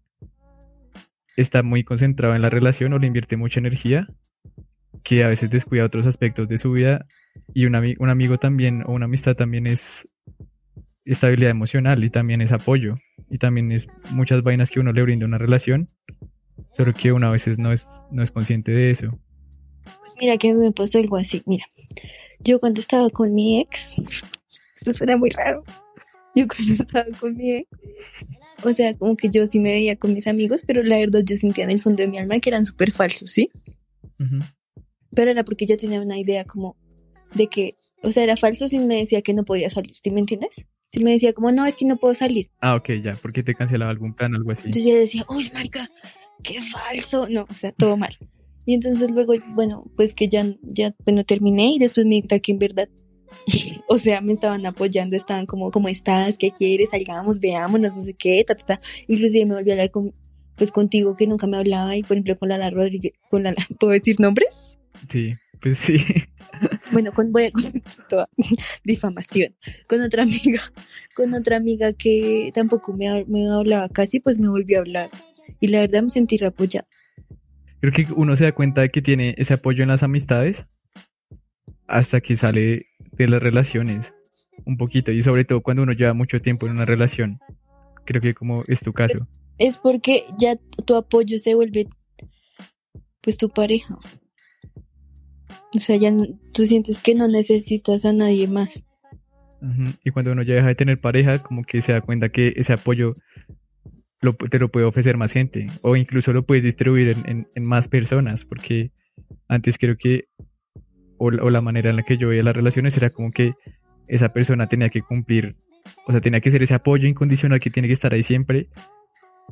está 1.37 1.63
muy 1.63 1.85
concentrado 1.85 2.35
en 2.35 2.43
la 2.43 2.51
relación 2.51 2.93
o 2.93 2.99
le 2.99 3.07
invierte 3.07 3.37
mucha 3.37 3.61
energía 3.61 4.09
que 5.05 5.23
a 5.25 5.29
veces 5.29 5.51
descuida 5.51 5.85
otros 5.85 6.07
aspectos 6.07 6.49
de 6.49 6.59
su 6.59 6.73
vida 6.73 7.07
y 7.55 7.67
un, 7.67 7.75
ami- 7.75 7.97
un 7.99 8.11
amigo 8.11 8.39
también 8.39 8.83
o 8.87 8.93
una 8.93 9.05
amistad 9.05 9.37
también 9.37 9.67
es 9.67 10.09
estabilidad 11.05 11.51
emocional 11.51 12.03
y 12.05 12.11
también 12.11 12.41
es 12.43 12.53
apoyo 12.53 12.97
y 13.31 13.39
también 13.39 13.71
es 13.73 13.87
muchas 14.11 14.43
vainas 14.43 14.71
que 14.71 14.81
uno 14.81 14.93
le 14.93 15.03
brinda 15.03 15.27
una 15.27 15.39
relación 15.39 15.89
solo 16.77 16.93
que 16.93 17.13
uno 17.13 17.29
a 17.29 17.31
veces 17.31 17.59
no 17.59 17.73
es, 17.73 17.87
no 18.11 18.23
es 18.23 18.31
consciente 18.31 18.73
de 18.73 18.91
eso. 18.91 19.19
Pues 19.85 20.15
mira 20.21 20.37
que 20.37 20.53
me 20.53 20.71
pasó 20.73 20.99
algo 20.99 21.17
así. 21.17 21.43
Mira, 21.47 21.65
yo 22.41 22.61
cuando 22.61 22.81
estaba 22.81 23.09
con 23.11 23.33
mi 23.33 23.61
ex, 23.61 23.97
eso 24.81 24.93
suena 24.93 25.17
muy 25.17 25.31
raro. 25.31 25.62
Yo 26.35 26.47
cuando 26.57 26.75
estaba 26.75 27.07
con 27.19 27.37
mi 27.37 27.53
ex, 27.53 27.69
o 28.62 28.73
sea, 28.73 28.97
como 28.97 29.17
que 29.17 29.29
yo 29.31 29.47
sí 29.47 29.61
me 29.61 29.73
veía 29.73 29.97
con 29.97 30.12
mis 30.12 30.27
amigos, 30.27 30.62
pero 30.67 30.83
la 30.83 30.99
verdad 30.99 31.23
yo 31.25 31.37
sentía 31.37 31.64
en 31.64 31.71
el 31.71 31.81
fondo 31.81 32.03
de 32.03 32.09
mi 32.09 32.19
alma 32.19 32.38
que 32.41 32.51
eran 32.51 32.64
súper 32.64 32.93
falsos, 32.93 33.31
¿sí? 33.31 33.51
Ujú. 34.19 34.45
Pero 35.14 35.31
era 35.31 35.45
porque 35.45 35.67
yo 35.67 35.77
tenía 35.77 36.01
una 36.01 36.19
idea 36.19 36.45
como 36.45 36.77
de 37.35 37.47
que, 37.47 37.77
o 38.03 38.11
sea, 38.11 38.25
era 38.25 38.37
falso 38.37 38.69
si 38.69 38.79
me 38.79 38.97
decía 38.97 39.23
que 39.23 39.35
no 39.35 39.45
podía 39.45 39.71
salir, 39.71 39.95
¿sí 39.97 40.11
me 40.11 40.21
entiendes? 40.21 40.64
Si 40.91 41.05
me 41.05 41.12
decía 41.12 41.33
como, 41.35 41.53
no, 41.53 41.67
es 41.67 41.77
que 41.77 41.85
no 41.85 41.97
puedo 41.99 42.14
salir. 42.14 42.51
Ah, 42.61 42.75
ok, 42.75 42.91
ya, 43.05 43.14
porque 43.21 43.43
te 43.43 43.55
cancelaba 43.55 43.91
algún 43.91 44.14
plan, 44.14 44.35
algo 44.35 44.53
así. 44.53 44.62
Entonces 44.64 44.85
yo 44.85 44.97
decía, 44.97 45.27
uy, 45.29 45.51
marica, 45.53 45.91
qué 46.43 46.61
falso. 46.62 47.27
No, 47.29 47.47
o 47.49 47.55
sea, 47.55 47.73
todo 47.73 47.97
mal. 47.97 48.17
Y 48.64 48.75
entonces 48.75 49.11
luego, 49.11 49.35
bueno, 49.49 49.85
pues 49.97 50.14
que 50.14 50.29
ya, 50.29 50.47
ya, 50.62 50.95
bueno, 51.05 51.25
terminé 51.25 51.73
y 51.75 51.79
después 51.79 52.07
me 52.07 52.17
di 52.17 52.21
cuenta 52.23 52.38
que 52.38 52.53
en 52.53 52.59
verdad, 52.59 52.88
o 53.88 53.99
sea, 53.99 54.21
me 54.21 54.33
estaban 54.33 54.64
apoyando, 54.67 55.17
estaban 55.17 55.47
como, 55.47 55.71
¿cómo 55.71 55.88
estás? 55.88 56.38
¿Qué 56.38 56.51
quieres? 56.51 56.91
Salgamos, 56.91 57.41
veámonos, 57.41 57.95
no 57.95 58.03
sé 58.03 58.14
qué, 58.14 58.45
ta, 58.47 58.55
ta, 58.55 58.64
ta. 58.64 58.81
Inclusive 59.07 59.47
me 59.47 59.55
volví 59.55 59.71
a 59.71 59.75
hablar 59.75 59.91
con, 59.91 60.12
pues 60.57 60.73
contigo 60.73 61.17
que 61.17 61.27
nunca 61.27 61.47
me 61.47 61.57
hablaba 61.57 61.97
y 61.97 62.03
por 62.03 62.17
ejemplo 62.17 62.37
con 62.37 62.49
Lala 62.49 62.71
Rodríguez, 62.71 63.12
con 63.31 63.45
Lala, 63.45 63.57
¿puedo 63.79 63.93
decir 63.93 64.21
nombres? 64.21 64.79
Sí, 65.09 65.35
pues 65.61 65.79
sí. 65.79 65.99
Bueno, 66.91 67.12
con, 67.12 67.31
voy 67.31 67.45
a 67.45 67.51
con 67.53 67.62
toda 68.09 68.29
difamación. 68.83 69.55
Con 69.87 70.01
otra 70.01 70.25
amiga, 70.25 70.61
con 71.14 71.33
otra 71.35 71.59
amiga 71.59 71.93
que 71.93 72.51
tampoco 72.53 72.93
me, 72.95 73.25
me 73.27 73.49
hablaba 73.49 73.88
casi, 73.91 74.19
pues 74.19 74.41
me 74.41 74.49
volvió 74.49 74.79
a 74.79 74.81
hablar. 74.81 75.11
Y 75.61 75.69
la 75.69 75.81
verdad 75.81 76.03
me 76.03 76.11
sentí 76.11 76.37
reapoyada. 76.37 76.88
Creo 77.81 77.93
que 77.93 78.07
uno 78.17 78.35
se 78.35 78.45
da 78.45 78.53
cuenta 78.53 78.81
de 78.81 78.91
que 78.91 79.03
tiene 79.03 79.37
ese 79.38 79.55
apoyo 79.55 79.83
en 79.85 79.91
las 79.91 80.03
amistades 80.03 80.67
hasta 81.87 82.21
que 82.21 82.37
sale 82.37 82.87
de 83.18 83.28
las 83.28 83.42
relaciones 83.42 84.14
un 84.64 84.76
poquito 84.76 85.12
y 85.12 85.22
sobre 85.22 85.44
todo 85.44 85.61
cuando 85.61 85.83
uno 85.83 85.92
lleva 85.92 86.14
mucho 86.14 86.40
tiempo 86.40 86.66
en 86.66 86.72
una 86.72 86.85
relación. 86.85 87.38
Creo 88.04 88.20
que 88.22 88.35
como 88.35 88.64
es 88.68 88.81
tu 88.81 88.92
caso. 88.92 89.26
Es 89.59 89.78
porque 89.78 90.24
ya 90.38 90.57
tu 90.87 90.96
apoyo 90.96 91.38
se 91.38 91.54
vuelve, 91.54 91.87
pues, 93.20 93.37
tu 93.38 93.48
pareja. 93.50 93.96
O 95.76 95.81
sea, 95.81 95.96
ya 95.96 96.11
no- 96.11 96.26
tú 96.54 96.64
sientes 96.66 96.98
que 96.98 97.14
no 97.14 97.28
necesitas 97.28 98.04
a 98.04 98.12
nadie 98.12 98.48
más. 98.48 98.85
Y 100.04 100.11
cuando 100.11 100.33
uno 100.33 100.42
ya 100.42 100.54
deja 100.54 100.68
de 100.68 100.74
tener 100.76 101.00
pareja, 101.00 101.42
como 101.42 101.64
que 101.64 101.83
se 101.83 101.92
da 101.92 102.00
cuenta 102.00 102.28
que 102.28 102.54
ese 102.57 102.72
apoyo 102.72 103.14
lo, 104.20 104.35
te 104.35 104.59
lo 104.59 104.70
puede 104.70 104.87
ofrecer 104.87 105.16
más 105.16 105.33
gente 105.33 105.66
o 105.83 105.96
incluso 105.96 106.33
lo 106.33 106.44
puedes 106.46 106.62
distribuir 106.64 107.09
en, 107.09 107.28
en- 107.28 107.48
en 107.54 107.64
más 107.64 107.88
personas 107.88 108.44
porque 108.44 108.92
Antes 109.48 109.78
creo 109.78 109.96
que, 109.96 110.28
o, 111.18 111.31
la- 111.31 111.42
o 111.42 111.50
la 111.50 111.61
manera 111.61 111.90
en 111.90 111.96
la 111.96 112.02
que 112.02 112.16
yo 112.18 112.28
veía 112.28 112.42
las 112.42 112.54
relaciones 112.57 112.96
era 112.96 113.11
como 113.11 113.31
que 113.31 113.52
esa 114.07 114.33
persona 114.33 114.68
tenía 114.68 114.88
que 114.88 115.02
cumplir, 115.02 115.57
o 116.07 116.12
sea, 116.12 116.20
tenía 116.20 116.40
que 116.40 116.50
ser 116.50 116.62
ese 116.62 116.74
apoyo 116.74 117.07
incondicional 117.09 117.61
que 117.61 117.70
tiene 117.70 117.88
que 117.88 117.94
estar 117.94 118.12
ahí 118.14 118.22
siempre. 118.22 118.68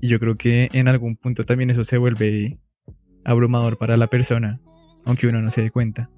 Y 0.01 0.09
yo 0.09 0.19
creo 0.19 0.37
que 0.37 0.69
en 0.73 0.89
algún 0.89 1.17
punto 1.17 1.45
también 1.45 1.71
eso 1.71 1.85
se 1.85 1.99
vuelve 1.99 2.59
abrumador 3.25 3.79
para 3.79 3.97
la 3.97 4.07
persona, 4.09 4.61
aunque 5.05 5.27
uno 5.27 5.41
no 5.41 5.51
se 5.51 5.63
dé 5.63 5.71
cuenta. 5.71 6.11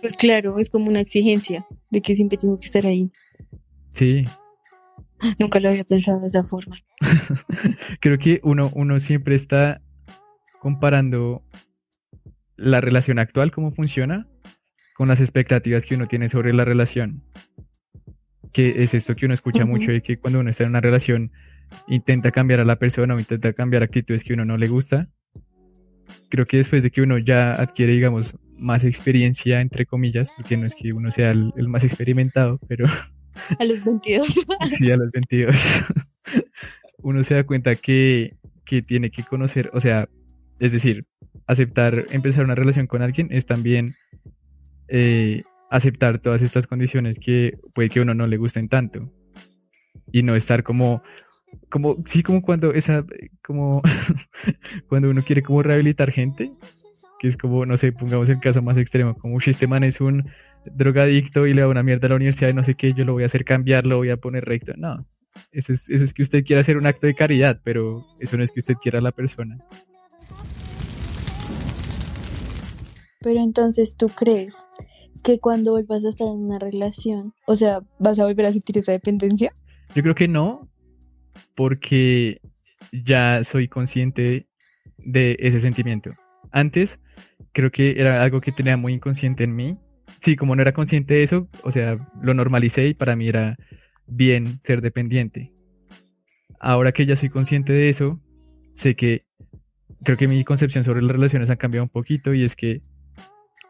Pues 0.00 0.16
claro, 0.16 0.58
es 0.58 0.70
como 0.70 0.88
una 0.88 1.00
exigencia 1.00 1.66
de 1.90 2.00
que 2.00 2.14
siempre 2.14 2.38
tiene 2.38 2.56
que 2.58 2.64
estar 2.66 2.86
ahí. 2.86 3.10
Sí, 3.92 4.24
Nunca 5.38 5.58
lo 5.60 5.68
había 5.70 5.84
pensado 5.84 6.20
de 6.20 6.26
esa 6.26 6.42
forma. 6.44 6.74
creo 8.00 8.18
que 8.18 8.40
uno, 8.42 8.70
uno 8.74 8.98
siempre 9.00 9.34
está 9.36 9.80
comparando 10.60 11.42
la 12.56 12.80
relación 12.80 13.18
actual, 13.18 13.50
cómo 13.50 13.72
funciona, 13.72 14.28
con 14.94 15.08
las 15.08 15.20
expectativas 15.20 15.84
que 15.86 15.94
uno 15.94 16.06
tiene 16.06 16.28
sobre 16.28 16.52
la 16.52 16.64
relación. 16.64 17.22
Que 18.52 18.82
es 18.82 18.94
esto 18.94 19.14
que 19.16 19.26
uno 19.26 19.34
escucha 19.34 19.64
mucho 19.64 19.90
de 19.90 20.00
que 20.00 20.16
cuando 20.16 20.40
uno 20.40 20.50
está 20.50 20.64
en 20.64 20.70
una 20.70 20.80
relación 20.80 21.32
intenta 21.88 22.30
cambiar 22.30 22.60
a 22.60 22.64
la 22.64 22.76
persona 22.76 23.14
o 23.14 23.18
intenta 23.18 23.52
cambiar 23.52 23.82
actitudes 23.82 24.24
que 24.24 24.34
uno 24.34 24.44
no 24.44 24.56
le 24.56 24.68
gusta. 24.68 25.08
Creo 26.28 26.46
que 26.46 26.58
después 26.58 26.82
de 26.82 26.90
que 26.90 27.02
uno 27.02 27.18
ya 27.18 27.54
adquiere, 27.54 27.92
digamos, 27.92 28.36
más 28.56 28.84
experiencia, 28.84 29.60
entre 29.60 29.86
comillas, 29.86 30.28
porque 30.36 30.56
no 30.56 30.66
es 30.66 30.74
que 30.74 30.92
uno 30.92 31.10
sea 31.10 31.32
el, 31.32 31.52
el 31.56 31.68
más 31.68 31.82
experimentado, 31.84 32.60
pero 32.68 32.86
A 33.58 33.64
los 33.64 33.82
22. 33.84 34.26
sí, 34.78 34.90
a 34.90 34.96
los 34.96 35.10
22, 35.10 35.56
uno 36.98 37.22
se 37.24 37.34
da 37.34 37.44
cuenta 37.44 37.74
que, 37.76 38.36
que 38.64 38.82
tiene 38.82 39.10
que 39.10 39.24
conocer, 39.24 39.70
o 39.72 39.80
sea, 39.80 40.08
es 40.58 40.72
decir, 40.72 41.04
aceptar 41.46 42.06
empezar 42.10 42.44
una 42.44 42.54
relación 42.54 42.86
con 42.86 43.02
alguien 43.02 43.28
es 43.30 43.46
también 43.46 43.96
eh, 44.96 45.42
aceptar 45.70 46.20
todas 46.20 46.40
estas 46.40 46.68
condiciones 46.68 47.18
que 47.18 47.58
puede 47.74 47.88
que 47.88 47.98
a 47.98 48.02
uno 48.02 48.14
no 48.14 48.28
le 48.28 48.36
gusten 48.36 48.68
tanto. 48.68 49.10
Y 50.12 50.22
no 50.22 50.36
estar 50.36 50.62
como 50.62 51.02
como 51.68 51.96
sí 52.04 52.22
como 52.22 52.42
cuando 52.42 52.72
esa 52.72 53.04
como 53.44 53.82
cuando 54.88 55.10
uno 55.10 55.22
quiere 55.22 55.42
como 55.42 55.62
rehabilitar 55.62 56.12
gente 56.12 56.52
que 57.18 57.26
es 57.26 57.36
como 57.36 57.66
no 57.66 57.76
sé 57.76 57.90
pongamos 57.90 58.28
el 58.28 58.38
caso 58.38 58.62
más 58.62 58.78
extremo 58.78 59.16
como 59.16 59.38
este 59.38 59.66
man 59.66 59.82
es 59.82 60.00
un 60.00 60.28
drogadicto 60.64 61.46
y 61.46 61.54
le 61.54 61.62
da 61.62 61.68
una 61.68 61.82
mierda 61.82 62.06
a 62.06 62.10
la 62.10 62.16
universidad 62.16 62.50
y 62.50 62.54
no 62.54 62.62
sé 62.62 62.74
qué 62.74 62.92
yo 62.92 63.04
lo 63.04 63.12
voy 63.12 63.22
a 63.22 63.26
hacer 63.26 63.44
cambiar 63.44 63.86
lo 63.86 63.98
voy 63.98 64.10
a 64.10 64.16
poner 64.16 64.44
recto 64.44 64.74
no 64.76 65.06
eso 65.52 65.72
es, 65.72 65.88
eso 65.88 66.02
es 66.02 66.12
que 66.12 66.22
usted 66.22 66.44
quiera 66.44 66.60
hacer 66.60 66.76
un 66.76 66.86
acto 66.86 67.06
de 67.06 67.14
caridad 67.14 67.60
pero 67.62 68.04
eso 68.18 68.36
no 68.36 68.42
es 68.42 68.50
que 68.50 68.60
usted 68.60 68.74
quiera 68.82 68.98
a 68.98 69.02
la 69.02 69.12
persona 69.12 69.58
Pero 73.24 73.40
entonces, 73.40 73.96
¿tú 73.96 74.10
crees 74.10 74.68
que 75.22 75.40
cuando 75.40 75.72
vuelvas 75.72 76.04
a 76.04 76.10
estar 76.10 76.26
en 76.26 76.34
una 76.34 76.58
relación, 76.58 77.32
o 77.46 77.56
sea, 77.56 77.80
vas 77.98 78.18
a 78.18 78.26
volver 78.26 78.44
a 78.44 78.52
sentir 78.52 78.76
esa 78.76 78.92
dependencia? 78.92 79.56
Yo 79.94 80.02
creo 80.02 80.14
que 80.14 80.28
no, 80.28 80.68
porque 81.56 82.42
ya 82.92 83.42
soy 83.42 83.66
consciente 83.66 84.46
de 84.98 85.38
ese 85.40 85.58
sentimiento. 85.58 86.10
Antes, 86.52 87.00
creo 87.52 87.70
que 87.70 87.92
era 87.98 88.22
algo 88.22 88.42
que 88.42 88.52
tenía 88.52 88.76
muy 88.76 88.92
inconsciente 88.92 89.44
en 89.44 89.56
mí. 89.56 89.78
Sí, 90.20 90.36
como 90.36 90.54
no 90.54 90.60
era 90.60 90.74
consciente 90.74 91.14
de 91.14 91.22
eso, 91.22 91.48
o 91.62 91.70
sea, 91.70 91.96
lo 92.20 92.34
normalicé 92.34 92.88
y 92.88 92.94
para 92.94 93.16
mí 93.16 93.28
era 93.28 93.56
bien 94.06 94.60
ser 94.62 94.82
dependiente. 94.82 95.50
Ahora 96.60 96.92
que 96.92 97.06
ya 97.06 97.16
soy 97.16 97.30
consciente 97.30 97.72
de 97.72 97.88
eso, 97.88 98.20
sé 98.74 98.94
que 98.94 99.24
creo 100.02 100.18
que 100.18 100.28
mi 100.28 100.44
concepción 100.44 100.84
sobre 100.84 101.00
las 101.00 101.12
relaciones 101.12 101.48
ha 101.48 101.56
cambiado 101.56 101.84
un 101.84 101.90
poquito 101.90 102.34
y 102.34 102.44
es 102.44 102.54
que 102.54 102.82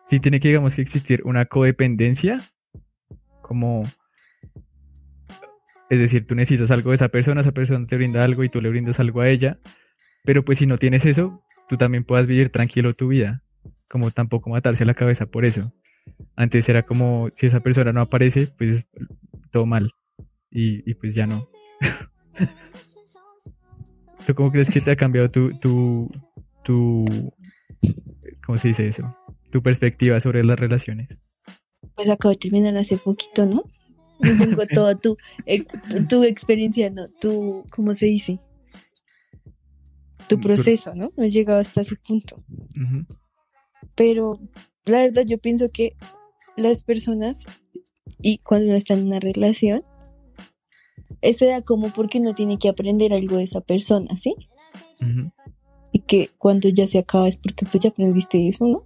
sí 0.06 0.20
tiene 0.20 0.40
que, 0.40 0.48
digamos, 0.48 0.74
que 0.74 0.82
existir 0.82 1.22
una 1.24 1.46
codependencia, 1.46 2.40
como 3.42 3.84
es 5.90 5.98
decir, 5.98 6.26
tú 6.26 6.34
necesitas 6.34 6.70
algo 6.70 6.90
de 6.90 6.96
esa 6.96 7.08
persona, 7.08 7.40
esa 7.40 7.52
persona 7.52 7.86
te 7.86 7.96
brinda 7.96 8.24
algo 8.24 8.42
y 8.42 8.48
tú 8.48 8.60
le 8.60 8.68
brindas 8.68 9.00
algo 9.00 9.20
a 9.20 9.28
ella. 9.28 9.58
Pero 10.24 10.44
pues 10.44 10.58
si 10.58 10.66
no 10.66 10.78
tienes 10.78 11.04
eso, 11.06 11.42
tú 11.68 11.76
también 11.76 12.04
puedas 12.04 12.26
vivir 12.26 12.50
tranquilo 12.50 12.94
tu 12.94 13.08
vida. 13.08 13.42
Como 13.88 14.10
tampoco 14.10 14.50
matarse 14.50 14.84
la 14.84 14.94
cabeza 14.94 15.26
por 15.26 15.44
eso. 15.44 15.72
Antes 16.36 16.68
era 16.68 16.82
como, 16.82 17.30
si 17.34 17.46
esa 17.46 17.60
persona 17.60 17.92
no 17.92 18.00
aparece, 18.00 18.48
pues 18.58 18.86
todo 19.50 19.66
mal. 19.66 19.92
Y, 20.50 20.88
y 20.90 20.94
pues 20.94 21.14
ya 21.14 21.26
no. 21.26 21.48
¿Tú 24.26 24.34
cómo 24.34 24.50
crees 24.50 24.70
que 24.70 24.80
te 24.80 24.90
ha 24.90 24.96
cambiado 24.96 25.30
tu, 25.30 25.58
tu, 25.58 26.10
¿cómo 28.44 28.56
se 28.56 28.68
dice 28.68 28.88
eso? 28.88 29.14
Tu 29.54 29.62
perspectiva 29.62 30.18
sobre 30.18 30.42
las 30.42 30.58
relaciones. 30.58 31.08
Pues 31.94 32.08
acabo 32.08 32.32
de 32.32 32.38
terminar 32.40 32.76
hace 32.76 32.96
poquito, 32.96 33.46
¿no? 33.46 33.62
Y 34.20 34.36
tengo 34.36 34.66
toda 34.66 34.96
tu, 34.96 35.16
ex- 35.46 35.80
tu 36.08 36.24
experiencia, 36.24 36.90
¿no? 36.90 37.06
Tu, 37.20 37.64
¿cómo 37.70 37.94
se 37.94 38.06
dice? 38.06 38.40
Tu 40.28 40.40
proceso, 40.40 40.92
¿no? 40.96 41.12
No 41.16 41.22
he 41.22 41.30
llegado 41.30 41.60
hasta 41.60 41.82
ese 41.82 41.94
punto. 41.94 42.42
Pero 43.94 44.40
la 44.86 45.02
verdad 45.02 45.22
yo 45.24 45.38
pienso 45.38 45.68
que 45.72 45.94
las 46.56 46.82
personas, 46.82 47.44
y 48.20 48.38
cuando 48.38 48.66
uno 48.66 48.76
está 48.76 48.94
en 48.94 49.06
una 49.06 49.20
relación, 49.20 49.84
se 51.22 51.46
da 51.46 51.62
como 51.62 51.92
porque 51.92 52.18
uno 52.18 52.34
tiene 52.34 52.58
que 52.58 52.68
aprender 52.68 53.12
algo 53.12 53.36
de 53.36 53.44
esa 53.44 53.60
persona, 53.60 54.16
¿sí? 54.16 54.34
Y 55.92 56.00
que 56.00 56.30
cuando 56.38 56.68
ya 56.70 56.88
se 56.88 56.98
acaba 56.98 57.28
es 57.28 57.36
porque 57.36 57.64
pues 57.66 57.84
ya 57.84 57.90
aprendiste 57.90 58.48
eso, 58.48 58.66
¿no? 58.66 58.84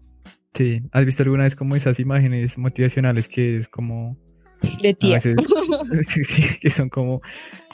Sí, 0.58 0.82
¿has 0.90 1.06
visto 1.06 1.22
alguna 1.22 1.44
vez 1.44 1.54
como 1.54 1.76
esas 1.76 2.00
imágenes 2.00 2.58
motivacionales 2.58 3.28
que 3.28 3.56
es 3.56 3.68
como 3.68 4.18
De 4.82 4.96
sí, 6.24 6.42
que 6.60 6.68
son 6.70 6.88
como 6.88 7.22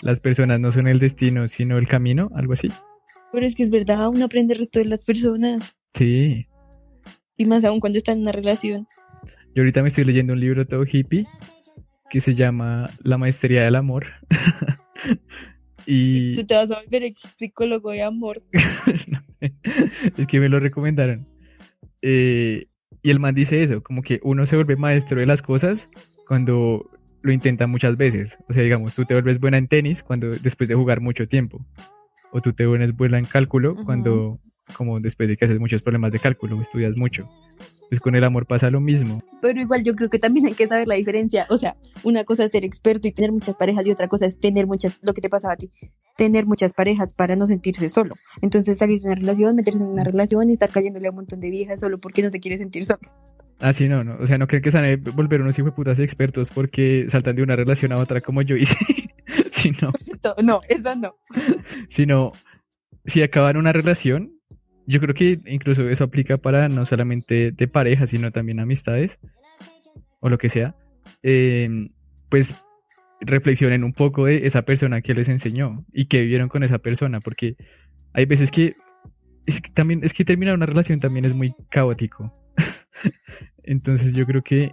las 0.02 0.20
personas 0.20 0.60
no 0.60 0.70
son 0.70 0.86
el 0.86 0.98
destino, 0.98 1.48
sino 1.48 1.78
el 1.78 1.88
camino, 1.88 2.30
algo 2.34 2.52
así? 2.52 2.68
Pero 3.32 3.46
es 3.46 3.54
que 3.54 3.62
es 3.62 3.70
verdad, 3.70 4.08
uno 4.08 4.26
aprende 4.26 4.52
el 4.52 4.58
resto 4.58 4.80
de 4.80 4.84
las 4.84 5.02
personas. 5.02 5.74
Sí, 5.94 6.46
Y 7.38 7.46
más 7.46 7.64
aún 7.64 7.80
cuando 7.80 7.96
está 7.96 8.12
en 8.12 8.20
una 8.20 8.32
relación. 8.32 8.86
yo 9.54 9.62
ahorita 9.62 9.80
me 9.80 9.88
estoy 9.88 10.04
leyendo 10.04 10.34
un 10.34 10.40
libro 10.40 10.66
todo 10.66 10.84
hippie 10.84 11.26
que 12.10 12.20
se 12.20 12.34
llama 12.34 12.90
La 13.02 13.16
maestría 13.16 13.64
del 13.64 13.76
amor. 13.76 14.08
y 15.86 16.34
Tú 16.34 16.44
te 16.44 16.54
vas 16.54 16.70
a 16.70 16.82
volver 16.82 17.14
psicólogo 17.38 17.92
de 17.92 18.02
amor. 18.02 18.42
es 19.40 20.26
que 20.26 20.38
me 20.38 20.50
lo 20.50 20.60
recomendaron. 20.60 21.26
Eh, 22.02 22.66
y 23.04 23.10
el 23.10 23.20
man 23.20 23.34
dice 23.34 23.62
eso, 23.62 23.82
como 23.82 24.00
que 24.00 24.18
uno 24.24 24.46
se 24.46 24.56
vuelve 24.56 24.76
maestro 24.76 25.20
de 25.20 25.26
las 25.26 25.42
cosas 25.42 25.90
cuando 26.26 26.90
lo 27.20 27.32
intenta 27.32 27.66
muchas 27.66 27.98
veces. 27.98 28.38
O 28.48 28.54
sea, 28.54 28.62
digamos, 28.62 28.94
tú 28.94 29.04
te 29.04 29.12
vuelves 29.12 29.38
buena 29.38 29.58
en 29.58 29.68
tenis 29.68 30.02
cuando 30.02 30.30
después 30.30 30.66
de 30.70 30.74
jugar 30.74 31.02
mucho 31.02 31.28
tiempo. 31.28 31.66
O 32.32 32.40
tú 32.40 32.54
te 32.54 32.64
vuelves 32.64 32.96
buena 32.96 33.18
en 33.18 33.26
cálculo 33.26 33.76
cuando, 33.84 34.40
como 34.74 35.00
después 35.00 35.28
de 35.28 35.36
que 35.36 35.44
haces 35.44 35.60
muchos 35.60 35.82
problemas 35.82 36.12
de 36.12 36.18
cálculo, 36.18 36.62
estudias 36.62 36.96
mucho. 36.96 37.28
Pues 37.90 38.00
con 38.00 38.14
el 38.16 38.24
amor 38.24 38.46
pasa 38.46 38.70
lo 38.70 38.80
mismo. 38.80 39.22
Pero 39.42 39.60
igual 39.60 39.84
yo 39.84 39.94
creo 39.94 40.08
que 40.08 40.18
también 40.18 40.46
hay 40.46 40.54
que 40.54 40.66
saber 40.66 40.88
la 40.88 40.94
diferencia. 40.94 41.46
O 41.50 41.58
sea, 41.58 41.76
una 42.04 42.24
cosa 42.24 42.46
es 42.46 42.52
ser 42.52 42.64
experto 42.64 43.06
y 43.06 43.12
tener 43.12 43.32
muchas 43.32 43.54
parejas 43.54 43.86
y 43.86 43.90
otra 43.90 44.08
cosa 44.08 44.24
es 44.24 44.40
tener 44.40 44.66
muchas, 44.66 44.96
lo 45.02 45.12
que 45.12 45.20
te 45.20 45.28
pasaba 45.28 45.52
a 45.52 45.56
ti, 45.58 45.70
tener 46.16 46.46
muchas 46.46 46.72
parejas 46.72 47.14
para 47.14 47.36
no 47.36 47.46
sentirse 47.46 47.88
solo. 47.90 48.14
Entonces 48.42 48.78
salir 48.78 49.00
de 49.00 49.06
una 49.08 49.14
relación, 49.16 49.56
meterse 49.56 49.80
en 49.80 49.86
una 49.88 50.04
relación 50.04 50.50
y 50.50 50.54
estar 50.54 50.70
cayéndole 50.70 51.08
a 51.08 51.10
un 51.10 51.16
montón 51.16 51.40
de 51.40 51.50
viejas 51.50 51.80
solo 51.80 51.98
porque 51.98 52.22
no 52.22 52.30
se 52.30 52.40
quiere 52.40 52.58
sentir 52.58 52.84
solo. 52.84 53.00
Ah, 53.60 53.72
sí, 53.72 53.88
no, 53.88 54.04
no. 54.04 54.16
O 54.18 54.26
sea, 54.26 54.38
no 54.38 54.46
creen 54.46 54.62
que 54.62 54.70
se 54.70 54.96
volver 54.96 55.40
unos 55.40 55.58
hijos 55.58 55.70
de 55.70 55.76
putas 55.76 55.98
expertos 55.98 56.50
porque 56.50 57.06
saltan 57.08 57.36
de 57.36 57.42
una 57.42 57.56
relación 57.56 57.92
a 57.92 57.96
otra 57.96 58.20
como 58.20 58.42
yo 58.42 58.56
hice. 58.56 58.76
sino, 59.52 59.92
No, 60.42 60.60
eso 60.68 60.94
no. 60.96 61.16
sino, 61.88 62.32
si 63.04 63.22
acaban 63.22 63.56
una 63.56 63.72
relación, 63.72 64.32
yo 64.86 65.00
creo 65.00 65.14
que 65.14 65.40
incluso 65.46 65.88
eso 65.88 66.04
aplica 66.04 66.36
para 66.36 66.68
no 66.68 66.84
solamente 66.84 67.52
de 67.52 67.68
pareja, 67.68 68.06
sino 68.06 68.32
también 68.32 68.60
amistades 68.60 69.18
o 70.20 70.28
lo 70.28 70.38
que 70.38 70.48
sea. 70.48 70.74
eh, 71.22 71.88
pues 72.28 72.54
reflexionen 73.20 73.84
un 73.84 73.92
poco 73.92 74.26
de 74.26 74.46
esa 74.46 74.62
persona 74.62 75.00
que 75.00 75.14
les 75.14 75.28
enseñó 75.28 75.84
y 75.92 76.06
que 76.06 76.22
vivieron 76.22 76.48
con 76.48 76.62
esa 76.62 76.78
persona, 76.78 77.20
porque 77.20 77.56
hay 78.12 78.26
veces 78.26 78.50
que 78.50 78.76
es 79.46 79.60
que 79.60 79.70
también 79.70 80.00
es 80.02 80.14
que 80.14 80.24
terminar 80.24 80.54
una 80.54 80.66
relación 80.66 81.00
también 81.00 81.24
es 81.24 81.34
muy 81.34 81.54
caótico. 81.70 82.32
Entonces 83.62 84.12
yo 84.12 84.26
creo 84.26 84.42
que 84.42 84.72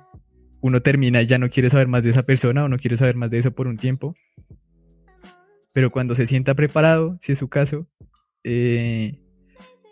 uno 0.61 0.81
termina 0.81 1.21
y 1.21 1.27
ya 1.27 1.37
no 1.37 1.49
quiere 1.49 1.69
saber 1.69 1.87
más 1.87 2.03
de 2.03 2.11
esa 2.11 2.23
persona 2.23 2.63
o 2.63 2.69
no 2.69 2.77
quiere 2.77 2.97
saber 2.97 3.15
más 3.15 3.29
de 3.31 3.39
eso 3.39 3.51
por 3.51 3.67
un 3.67 3.77
tiempo. 3.77 4.15
Pero 5.73 5.91
cuando 5.91 6.15
se 6.15 6.27
sienta 6.27 6.53
preparado, 6.53 7.17
si 7.21 7.31
es 7.31 7.39
su 7.39 7.49
caso, 7.49 7.87
eh, 8.43 9.19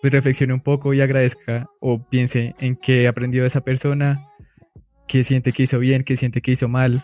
pues 0.02 0.14
reflexione 0.14 0.54
un 0.54 0.62
poco 0.62 0.94
y 0.94 1.02
agradezca 1.02 1.70
o 1.80 2.08
piense 2.08 2.56
en 2.60 2.76
qué 2.76 3.08
aprendió 3.08 3.42
de 3.42 3.48
esa 3.48 3.62
persona, 3.62 4.28
qué 5.08 5.24
siente 5.24 5.52
que 5.52 5.64
hizo 5.64 5.80
bien, 5.80 6.04
qué 6.04 6.16
siente 6.18 6.42
que 6.42 6.52
hizo 6.52 6.68
mal, 6.68 7.04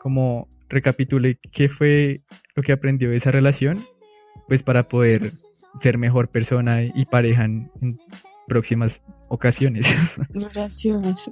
como 0.00 0.48
recapitule 0.68 1.38
qué 1.52 1.68
fue 1.68 2.22
lo 2.54 2.62
que 2.62 2.72
aprendió 2.72 3.10
de 3.10 3.16
esa 3.16 3.30
relación, 3.30 3.84
pues 4.48 4.62
para 4.62 4.88
poder 4.88 5.32
ser 5.80 5.98
mejor 5.98 6.28
persona 6.30 6.82
y 6.82 7.04
pareja 7.06 7.44
en, 7.44 7.70
próximas 8.46 9.02
ocasiones. 9.28 9.86
Relaciones. 10.28 11.30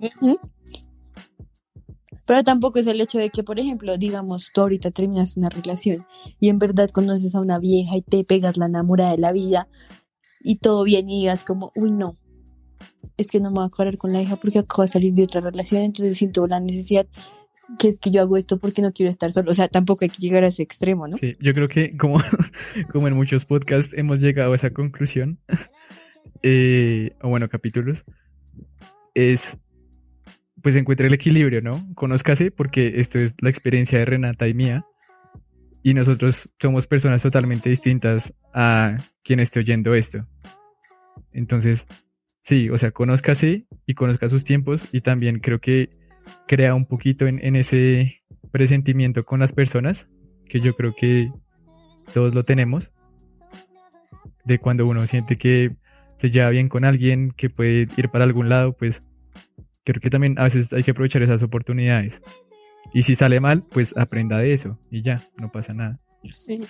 Pero 2.25 2.45
tampoco 2.45 2.79
es 2.79 2.87
el 2.87 3.01
hecho 3.01 3.18
de 3.18 3.31
que, 3.31 3.42
por 3.42 3.59
ejemplo, 3.59 3.97
digamos, 3.99 4.51
tú 4.55 4.62
ahorita 4.62 4.90
terminas 4.90 5.37
una 5.37 5.51
relación 5.51 6.07
y 6.40 6.49
en 6.49 6.59
verdad 6.59 6.88
conoces 6.90 7.35
a 7.35 7.40
una 7.40 7.59
vieja 7.59 7.97
y 7.97 8.03
te 8.03 8.25
pegas 8.25 8.57
la 8.57 8.66
enamorada 8.66 9.11
de 9.11 9.18
la 9.18 9.33
vida 9.33 9.68
y 10.40 10.57
todo 10.57 10.85
bien 10.85 11.09
y 11.09 11.21
digas 11.21 11.45
como, 11.45 11.73
uy, 11.75 11.90
no, 11.90 12.16
es 13.16 13.27
que 13.27 13.40
no 13.40 13.51
me 13.51 13.57
voy 13.57 13.66
a 13.66 13.71
cuadrar 13.71 13.99
con 13.99 14.12
la 14.12 14.23
hija 14.23 14.37
porque 14.37 14.61
acabo 14.61 14.83
de 14.83 14.88
salir 14.88 15.12
de 15.14 15.25
otra 15.25 15.40
relación, 15.40 15.83
entonces 15.83 16.16
siento 16.16 16.47
la 16.47 16.61
necesidad 16.61 17.07
que 17.78 17.88
es 17.88 17.98
que 17.98 18.11
yo 18.11 18.20
hago 18.20 18.37
esto 18.37 18.58
porque 18.58 18.82
no 18.82 18.92
quiero 18.92 19.11
estar 19.11 19.32
solo. 19.32 19.50
O 19.50 19.54
sea, 19.54 19.68
tampoco 19.68 20.04
hay 20.04 20.11
que 20.11 20.20
llegar 20.20 20.44
a 20.44 20.48
ese 20.48 20.62
extremo, 20.62 21.08
¿no? 21.08 21.16
Sí, 21.16 21.37
yo 21.40 21.54
creo 21.54 21.68
que 21.68 21.96
como, 21.96 22.18
como 22.92 23.08
en 23.08 23.14
muchos 23.14 23.44
podcasts 23.44 23.94
hemos 23.96 24.18
llegado 24.18 24.52
a 24.52 24.56
esa 24.56 24.70
conclusión, 24.70 25.38
eh, 26.42 27.16
o 27.22 27.28
bueno, 27.28 27.48
capítulos, 27.48 28.04
es 29.14 29.56
pues 30.62 30.76
encuentre 30.76 31.08
el 31.08 31.14
equilibrio, 31.14 31.61
¿no? 31.61 31.85
Conózcase 31.94 32.52
porque 32.52 33.00
esto 33.00 33.18
es 33.18 33.35
la 33.40 33.50
experiencia 33.50 33.98
de 33.98 34.04
Renata 34.04 34.46
y 34.46 34.54
mía 34.54 34.87
y 35.82 35.94
nosotros 35.94 36.48
somos 36.61 36.87
personas 36.87 37.22
totalmente 37.22 37.68
distintas 37.68 38.32
a 38.54 38.96
quien 39.24 39.40
esté 39.40 39.58
oyendo 39.61 39.94
esto. 39.94 40.26
Entonces, 41.32 41.87
sí, 42.42 42.70
o 42.70 42.78
sea, 42.78 42.92
conózcase 42.92 43.66
y 43.87 43.94
conozca 43.94 44.28
sus 44.28 44.44
tiempos 44.44 44.87
y 44.92 45.00
también 45.00 45.40
creo 45.40 45.61
que 45.61 45.90
crea 46.46 46.74
un 46.74 46.87
poquito 46.87 47.26
en, 47.26 47.44
en 47.44 47.56
ese 47.56 48.22
presentimiento 48.50 49.24
con 49.24 49.40
las 49.40 49.52
personas, 49.52 50.08
que 50.48 50.61
yo 50.61 50.74
creo 50.74 50.94
que 50.94 51.30
todos 52.12 52.35
lo 52.35 52.42
tenemos, 52.42 52.90
de 54.44 54.58
cuando 54.58 54.87
uno 54.87 55.06
siente 55.06 55.38
que 55.38 55.76
se 56.18 56.30
lleva 56.30 56.50
bien 56.50 56.68
con 56.68 56.85
alguien, 56.85 57.32
que 57.37 57.50
puede 57.50 57.88
ir 57.96 58.08
para 58.11 58.24
algún 58.24 58.48
lado, 58.48 58.74
pues 58.76 59.02
creo 59.85 60.00
que 60.00 60.11
también 60.11 60.38
a 60.38 60.44
veces 60.44 60.72
hay 60.72 60.82
que 60.82 60.92
aprovechar 60.92 61.22
esas 61.22 61.42
oportunidades. 61.42 62.22
Y 62.92 63.02
si 63.02 63.16
sale 63.16 63.40
mal, 63.40 63.64
pues 63.64 63.96
aprenda 63.96 64.38
de 64.38 64.52
eso 64.52 64.78
y 64.90 65.02
ya, 65.02 65.22
no 65.37 65.50
pasa 65.50 65.72
nada. 65.72 65.98
Sí. 66.24 66.61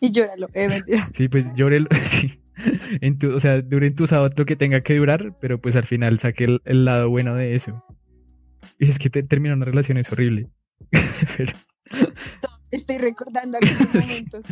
Y 0.00 0.10
llóralo, 0.10 0.48
eh, 0.54 0.68
mentira. 0.68 1.08
Sí, 1.14 1.28
pues 1.28 1.46
llore, 1.54 1.86
sí. 2.06 2.40
En 3.00 3.18
tu, 3.18 3.34
o 3.34 3.40
sea, 3.40 3.60
dure 3.62 3.88
en 3.88 3.94
tu 3.94 4.06
sábado 4.06 4.30
lo 4.36 4.46
que 4.46 4.56
tenga 4.56 4.80
que 4.82 4.96
durar, 4.96 5.36
pero 5.40 5.60
pues 5.60 5.76
al 5.76 5.86
final 5.86 6.18
saque 6.18 6.44
el, 6.44 6.62
el 6.64 6.84
lado 6.84 7.10
bueno 7.10 7.34
de 7.34 7.54
eso. 7.54 7.84
Y 8.78 8.88
es 8.88 8.98
que 8.98 9.10
te, 9.10 9.22
terminar 9.22 9.56
una 9.56 9.66
relación 9.66 9.98
es 9.98 10.10
horrible. 10.10 10.48
Pero 11.36 11.52
Estoy 12.70 12.98
recordando 12.98 13.58
aquellos 13.62 13.94
momentos. 13.94 14.42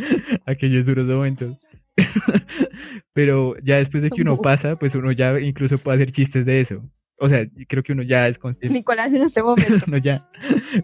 aquellos 0.46 0.86
duros 0.86 1.06
momentos. 1.06 1.58
Pero 3.12 3.56
ya 3.62 3.76
después 3.76 4.02
de 4.02 4.10
que 4.10 4.22
uno 4.22 4.38
pasa, 4.38 4.76
pues 4.76 4.94
uno 4.94 5.10
ya 5.12 5.38
incluso 5.40 5.78
puede 5.78 5.96
hacer 5.96 6.12
chistes 6.12 6.46
de 6.46 6.60
eso. 6.60 6.88
O 7.18 7.28
sea, 7.28 7.46
creo 7.68 7.82
que 7.82 7.92
uno 7.92 8.02
ya 8.02 8.28
es 8.28 8.38
consciente. 8.38 8.78
Nicolás 8.78 9.08
en 9.08 9.26
este 9.26 9.42
momento. 9.42 9.84
Uno 9.86 9.96
ya, 9.98 10.28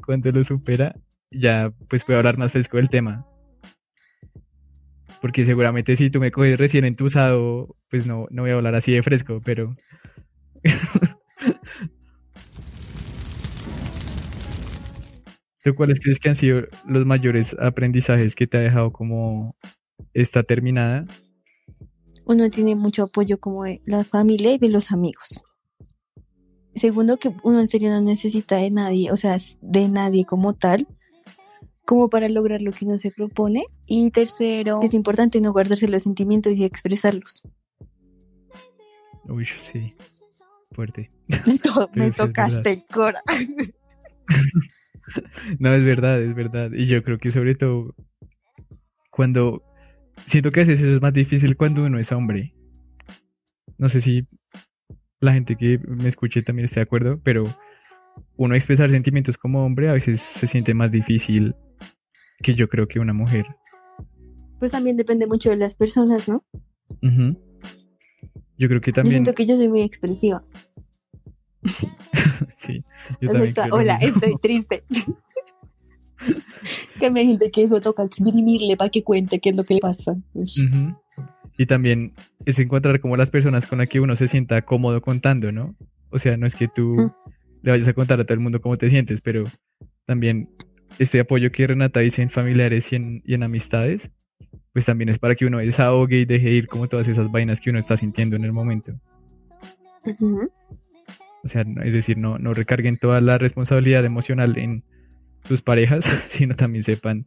cuando 0.04 0.30
lo 0.30 0.42
supera, 0.42 0.94
ya 1.30 1.72
pues 1.88 2.04
puede 2.04 2.18
hablar 2.18 2.38
más 2.38 2.52
fresco 2.52 2.76
del 2.76 2.88
tema. 2.90 3.24
Porque 5.20 5.44
seguramente 5.44 5.96
si 5.96 6.10
tú 6.10 6.20
me 6.20 6.30
coges 6.30 6.58
recién 6.58 6.84
entusado, 6.84 7.76
pues 7.90 8.06
no, 8.06 8.26
no 8.30 8.42
voy 8.42 8.52
a 8.52 8.54
hablar 8.54 8.74
así 8.74 8.92
de 8.92 9.02
fresco, 9.02 9.40
pero... 9.44 9.76
¿Tú 15.64 15.74
cuáles 15.74 16.00
crees 16.00 16.18
que 16.18 16.28
han 16.30 16.36
sido 16.36 16.62
los 16.86 17.04
mayores 17.04 17.54
aprendizajes 17.60 18.34
que 18.34 18.46
te 18.46 18.56
ha 18.56 18.60
dejado 18.60 18.92
como 18.92 19.56
esta 20.14 20.42
terminada? 20.42 21.04
Uno 22.24 22.48
tiene 22.48 22.74
mucho 22.76 23.04
apoyo 23.04 23.38
como 23.38 23.64
de 23.64 23.82
la 23.84 24.04
familia 24.04 24.54
y 24.54 24.58
de 24.58 24.68
los 24.68 24.92
amigos. 24.92 25.42
Segundo, 26.74 27.16
que 27.16 27.32
uno 27.42 27.60
en 27.60 27.68
serio 27.68 27.90
no 27.90 28.00
necesita 28.00 28.56
de 28.56 28.70
nadie, 28.70 29.10
o 29.10 29.16
sea, 29.16 29.38
de 29.60 29.88
nadie 29.88 30.24
como 30.24 30.54
tal, 30.54 30.86
como 31.88 32.10
para 32.10 32.28
lograr 32.28 32.60
lo 32.60 32.70
que 32.70 32.84
uno 32.84 32.98
se 32.98 33.10
propone. 33.10 33.64
Y 33.86 34.10
tercero, 34.10 34.80
es 34.82 34.92
importante 34.92 35.40
no 35.40 35.54
guardarse 35.54 35.88
los 35.88 36.02
sentimientos 36.02 36.52
y 36.52 36.64
expresarlos. 36.64 37.42
Uy, 39.24 39.46
sí, 39.58 39.94
fuerte. 40.72 41.10
Me 41.94 42.10
tocaste 42.12 42.70
el 42.70 42.84
cora. 42.84 43.18
No, 45.58 45.72
es 45.72 45.82
verdad, 45.82 46.20
es 46.20 46.34
verdad. 46.34 46.70
Y 46.74 46.86
yo 46.86 47.02
creo 47.02 47.16
que 47.16 47.32
sobre 47.32 47.54
todo 47.54 47.94
cuando 49.10 49.62
siento 50.26 50.52
que 50.52 50.60
a 50.60 50.64
veces 50.64 50.82
eso 50.82 50.96
es 50.96 51.00
más 51.00 51.14
difícil 51.14 51.56
cuando 51.56 51.82
uno 51.82 51.98
es 51.98 52.12
hombre. 52.12 52.54
No 53.78 53.88
sé 53.88 54.02
si 54.02 54.28
la 55.20 55.32
gente 55.32 55.56
que 55.56 55.78
me 55.78 56.08
escuche 56.08 56.42
también 56.42 56.66
está 56.66 56.80
de 56.80 56.84
acuerdo, 56.84 57.18
pero 57.24 57.44
uno 58.36 58.54
expresar 58.54 58.90
sentimientos 58.90 59.38
como 59.38 59.64
hombre 59.64 59.88
a 59.88 59.94
veces 59.94 60.20
se 60.20 60.46
siente 60.46 60.74
más 60.74 60.90
difícil 60.90 61.54
que 62.42 62.54
yo 62.54 62.68
creo 62.68 62.88
que 62.88 63.00
una 63.00 63.12
mujer. 63.12 63.46
Pues 64.58 64.72
también 64.72 64.96
depende 64.96 65.26
mucho 65.26 65.50
de 65.50 65.56
las 65.56 65.74
personas, 65.76 66.28
¿no? 66.28 66.44
Ujú. 67.02 67.38
Yo 68.56 68.68
creo 68.68 68.80
que 68.80 68.90
Yo 68.90 68.94
también. 68.96 69.12
siento 69.12 69.34
que 69.34 69.46
yo 69.46 69.56
soy 69.56 69.68
muy 69.68 69.82
expresiva. 69.82 70.42
sí, 72.56 72.84
yo 73.20 73.32
también 73.32 73.54
creo 73.54 73.74
Hola, 73.74 73.96
estoy 73.96 74.36
triste. 74.40 74.84
que 76.98 77.10
me 77.10 77.22
siente 77.22 77.50
que 77.50 77.62
eso 77.64 77.80
toca 77.80 78.04
exprimirle 78.04 78.76
para 78.76 78.90
que 78.90 79.04
cuente 79.04 79.38
qué 79.38 79.50
es 79.50 79.56
lo 79.56 79.64
que 79.64 79.74
le 79.74 79.80
pasa. 79.80 80.12
Ujú. 80.34 80.96
Y 81.56 81.66
también 81.66 82.14
es 82.46 82.58
encontrar 82.58 83.00
como 83.00 83.16
las 83.16 83.30
personas 83.30 83.66
con 83.66 83.78
las 83.78 83.88
que 83.88 84.00
uno 84.00 84.16
se 84.16 84.28
sienta 84.28 84.62
cómodo 84.62 85.00
contando, 85.00 85.52
¿no? 85.52 85.76
O 86.10 86.18
sea, 86.18 86.36
no 86.36 86.46
es 86.46 86.54
que 86.54 86.68
tú 86.68 86.94
Mm. 86.96 87.12
le 87.62 87.70
vayas 87.72 87.88
a 87.88 87.92
contar 87.92 88.20
a 88.20 88.24
todo 88.24 88.34
el 88.34 88.40
mundo 88.40 88.60
cómo 88.60 88.78
te 88.78 88.88
sientes, 88.88 89.20
pero 89.20 89.44
también 90.06 90.48
este 90.98 91.20
apoyo 91.20 91.50
que 91.52 91.66
Renata 91.66 92.00
dice 92.00 92.22
en 92.22 92.30
familiares 92.30 92.92
y 92.92 92.96
en, 92.96 93.22
y 93.24 93.34
en 93.34 93.42
amistades, 93.42 94.10
pues 94.72 94.86
también 94.86 95.08
es 95.08 95.18
para 95.18 95.34
que 95.34 95.46
uno 95.46 95.58
desahogue 95.58 96.20
y 96.20 96.24
deje 96.24 96.50
ir 96.50 96.68
como 96.68 96.88
todas 96.88 97.08
esas 97.08 97.30
vainas 97.30 97.60
que 97.60 97.70
uno 97.70 97.78
está 97.78 97.96
sintiendo 97.96 98.36
en 98.36 98.44
el 98.44 98.52
momento. 98.52 98.92
O 101.44 101.48
sea, 101.48 101.64
no- 101.64 101.82
es 101.82 101.92
decir, 101.94 102.18
no, 102.18 102.38
no 102.38 102.54
recarguen 102.54 102.98
toda 102.98 103.20
la 103.20 103.38
responsabilidad 103.38 104.04
emocional 104.04 104.56
en 104.58 104.84
sus 105.44 105.62
parejas, 105.62 106.04
sino 106.28 106.56
también 106.56 106.82
sepan 106.84 107.24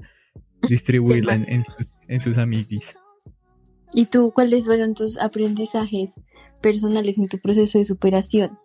distribuirla 0.67 1.35
en, 1.35 1.49
en 1.49 1.63
sus, 1.63 1.75
en 2.07 2.21
sus 2.21 2.37
amiguis. 2.37 2.95
¿Y 3.93 4.05
tú 4.05 4.31
cuáles 4.33 4.65
fueron 4.65 4.93
tus 4.93 5.17
aprendizajes 5.19 6.13
personales 6.61 7.17
en 7.17 7.27
tu 7.27 7.39
proceso 7.39 7.77
de 7.79 7.85
superación? 7.85 8.57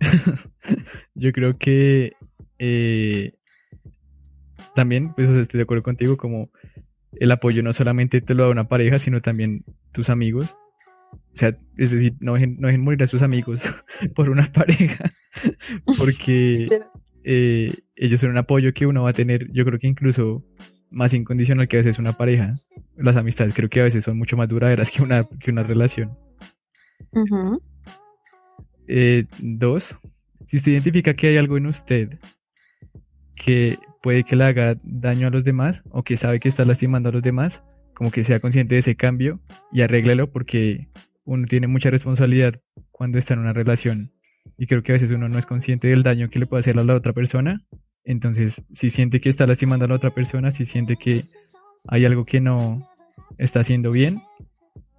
Yo 1.14 1.32
creo 1.32 1.58
que 1.58 2.12
eh, 2.58 3.34
también, 4.74 5.12
pues 5.14 5.28
estoy 5.30 5.58
de 5.58 5.62
acuerdo 5.62 5.82
contigo, 5.82 6.16
como 6.16 6.50
el 7.12 7.30
apoyo 7.30 7.62
no 7.62 7.72
solamente 7.72 8.20
te 8.20 8.34
lo 8.34 8.44
da 8.44 8.50
una 8.50 8.68
pareja, 8.68 8.98
sino 8.98 9.20
también 9.20 9.64
tus 9.92 10.10
amigos. 10.10 10.56
O 11.12 11.36
sea, 11.36 11.50
es 11.76 11.90
decir, 11.90 12.14
no 12.20 12.34
dejen, 12.34 12.56
no 12.58 12.68
dejen 12.68 12.82
morir 12.82 13.02
a 13.02 13.06
sus 13.06 13.22
amigos 13.22 13.62
por 14.14 14.30
una 14.30 14.50
pareja, 14.52 15.12
porque 15.98 16.68
eh, 17.24 17.74
ellos 17.96 18.20
son 18.20 18.30
un 18.30 18.38
apoyo 18.38 18.72
que 18.72 18.86
uno 18.86 19.02
va 19.02 19.10
a 19.10 19.14
tener, 19.14 19.50
yo 19.52 19.64
creo 19.64 19.78
que 19.78 19.88
incluso 19.88 20.44
más 20.90 21.14
incondicional 21.14 21.68
que 21.68 21.76
a 21.76 21.80
veces 21.80 21.98
una 21.98 22.12
pareja. 22.12 22.54
Las 22.96 23.16
amistades 23.16 23.54
creo 23.54 23.68
que 23.68 23.80
a 23.80 23.84
veces 23.84 24.04
son 24.04 24.18
mucho 24.18 24.36
más 24.36 24.48
duraderas 24.48 24.90
que 24.90 25.02
una, 25.02 25.24
que 25.24 25.50
una 25.50 25.62
relación. 25.62 26.16
Ujú. 27.12 27.62
Eh, 28.86 29.26
dos, 29.38 29.96
si 30.46 30.56
usted 30.58 30.72
identifica 30.72 31.14
que 31.14 31.28
hay 31.28 31.36
algo 31.36 31.56
en 31.56 31.66
usted 31.66 32.18
que 33.36 33.78
puede 34.02 34.24
que 34.24 34.36
le 34.36 34.44
haga 34.44 34.76
daño 34.82 35.28
a 35.28 35.30
los 35.30 35.44
demás 35.44 35.82
o 35.90 36.02
que 36.02 36.16
sabe 36.16 36.40
que 36.40 36.48
está 36.48 36.64
lastimando 36.64 37.08
a 37.08 37.12
los 37.12 37.22
demás, 37.22 37.62
como 37.94 38.10
que 38.10 38.24
sea 38.24 38.40
consciente 38.40 38.74
de 38.74 38.80
ese 38.80 38.96
cambio 38.96 39.40
y 39.72 39.82
arréglelo 39.82 40.30
porque 40.30 40.88
uno 41.24 41.46
tiene 41.46 41.66
mucha 41.66 41.90
responsabilidad 41.90 42.60
cuando 42.90 43.18
está 43.18 43.34
en 43.34 43.40
una 43.40 43.52
relación 43.52 44.12
y 44.56 44.66
creo 44.66 44.82
que 44.82 44.92
a 44.92 44.94
veces 44.94 45.10
uno 45.10 45.28
no 45.28 45.38
es 45.38 45.46
consciente 45.46 45.88
del 45.88 46.02
daño 46.02 46.30
que 46.30 46.38
le 46.38 46.46
puede 46.46 46.60
hacer 46.60 46.78
a 46.78 46.84
la 46.84 46.94
otra 46.94 47.12
persona. 47.12 47.62
Entonces, 48.04 48.62
si 48.72 48.90
siente 48.90 49.20
que 49.20 49.28
está 49.28 49.46
lastimando 49.46 49.84
a 49.84 49.88
la 49.88 49.94
otra 49.94 50.10
persona, 50.10 50.50
si 50.50 50.64
siente 50.64 50.96
que 50.96 51.24
hay 51.86 52.04
algo 52.04 52.24
que 52.24 52.40
no 52.40 52.88
está 53.38 53.60
haciendo 53.60 53.90
bien, 53.90 54.22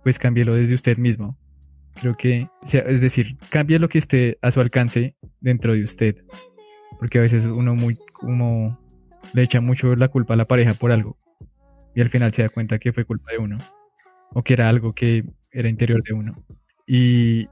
pues 0.04 0.20
cámbielo 0.20 0.56
desde 0.56 0.76
usted 0.76 0.98
mismo. 0.98 1.38
Creo 2.02 2.18
que, 2.18 2.48
es 2.64 3.02
decir, 3.02 3.38
cambie 3.50 3.80
lo 3.80 3.88
que 3.88 4.00
esté 4.00 4.38
a 4.42 4.52
su 4.52 4.60
alcance 4.60 5.16
dentro 5.40 5.74
de 5.74 5.84
usted. 5.84 6.18
Porque 7.00 7.20
a 7.20 7.22
veces 7.22 7.46
uno 7.46 7.76
muy 7.76 7.98
como 8.14 8.80
le 9.34 9.44
echa 9.44 9.62
mucho 9.62 9.96
la 9.96 10.10
culpa 10.10 10.34
a 10.34 10.38
la 10.38 10.46
pareja 10.46 10.74
por 10.74 10.92
algo. 10.92 11.18
Y 11.96 12.02
al 12.02 12.10
final 12.10 12.34
se 12.34 12.44
da 12.44 12.50
cuenta 12.50 12.80
que 12.80 12.94
fue 12.94 13.06
culpa 13.06 13.32
de 13.32 13.38
uno. 13.38 13.58
O 14.32 14.44
que 14.44 14.54
era 14.54 14.68
algo 14.68 14.94
que 14.94 15.26
era 15.52 15.70
interior 15.70 16.04
de 16.04 16.14
uno. 16.14 16.44
Y, 16.88 17.48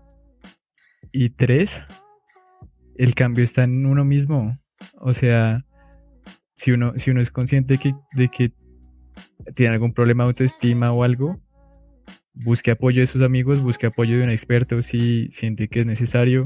y 1.11 1.29
tres, 1.29 1.83
el 2.97 3.13
cambio 3.15 3.43
está 3.43 3.63
en 3.63 3.85
uno 3.85 4.03
mismo. 4.03 4.59
O 4.99 5.13
sea, 5.13 5.63
si 6.55 6.71
uno, 6.71 6.93
si 6.97 7.11
uno 7.11 7.21
es 7.21 7.31
consciente 7.31 7.75
de 7.75 7.79
que, 7.79 7.95
de 8.13 8.29
que 8.29 8.51
tiene 9.55 9.73
algún 9.73 9.93
problema 9.93 10.23
de 10.23 10.29
autoestima 10.29 10.91
o 10.91 11.03
algo, 11.03 11.39
busque 12.33 12.71
apoyo 12.71 13.01
de 13.01 13.07
sus 13.07 13.21
amigos, 13.21 13.61
busque 13.61 13.87
apoyo 13.87 14.17
de 14.17 14.23
un 14.23 14.29
experto 14.29 14.81
si 14.81 15.27
siente 15.31 15.67
que 15.67 15.79
es 15.79 15.85
necesario, 15.85 16.43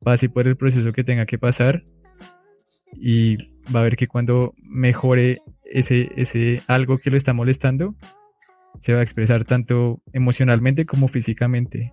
pase 0.00 0.28
por 0.28 0.46
el 0.46 0.56
proceso 0.56 0.92
que 0.92 1.04
tenga 1.04 1.26
que 1.26 1.38
pasar 1.38 1.84
y 2.94 3.36
va 3.74 3.80
a 3.80 3.84
ver 3.84 3.96
que 3.96 4.06
cuando 4.06 4.54
mejore 4.62 5.40
ese, 5.64 6.10
ese 6.16 6.62
algo 6.66 6.98
que 6.98 7.10
lo 7.10 7.16
está 7.16 7.32
molestando, 7.32 7.94
se 8.80 8.92
va 8.92 9.00
a 9.00 9.02
expresar 9.02 9.44
tanto 9.44 10.02
emocionalmente 10.12 10.86
como 10.86 11.08
físicamente. 11.08 11.92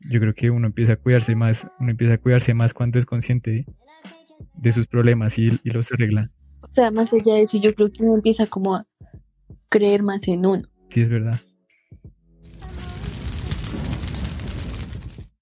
Yo 0.00 0.20
creo 0.20 0.34
que 0.34 0.50
uno 0.50 0.66
empieza 0.68 0.94
a 0.94 0.96
cuidarse 0.96 1.34
más, 1.34 1.66
uno 1.80 1.90
empieza 1.90 2.14
a 2.14 2.18
cuidarse 2.18 2.54
más 2.54 2.72
cuando 2.74 2.98
es 2.98 3.06
consciente 3.06 3.66
de 4.54 4.72
sus 4.72 4.86
problemas 4.86 5.38
y, 5.38 5.48
y 5.64 5.70
los 5.70 5.90
arregla. 5.92 6.30
O 6.62 6.68
sea, 6.72 6.90
más 6.90 7.12
allá 7.12 7.34
de 7.34 7.42
eso, 7.42 7.58
yo 7.58 7.74
creo 7.74 7.90
que 7.92 8.02
uno 8.02 8.14
empieza 8.14 8.46
como 8.46 8.74
a 8.76 8.86
creer 9.68 10.02
más 10.02 10.26
en 10.28 10.46
uno. 10.46 10.62
Sí, 10.90 11.00
es 11.02 11.08
verdad. 11.08 11.38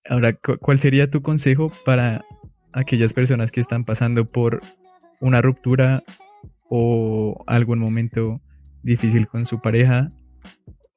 Ahora, 0.09 0.33
cu- 0.35 0.59
¿cuál 0.61 0.79
sería 0.81 1.11
tu 1.11 1.23
consejo 1.23 1.73
para 1.85 2.25
aquellas 2.75 3.13
personas 3.13 3.51
que 3.51 3.61
están 3.61 3.85
pasando 3.85 4.27
por 4.31 4.61
una 5.21 5.41
ruptura 5.41 6.03
o 6.69 7.43
algún 7.47 7.79
momento 7.79 8.41
difícil 8.83 9.27
con 9.29 9.47
su 9.47 9.61
pareja 9.61 10.09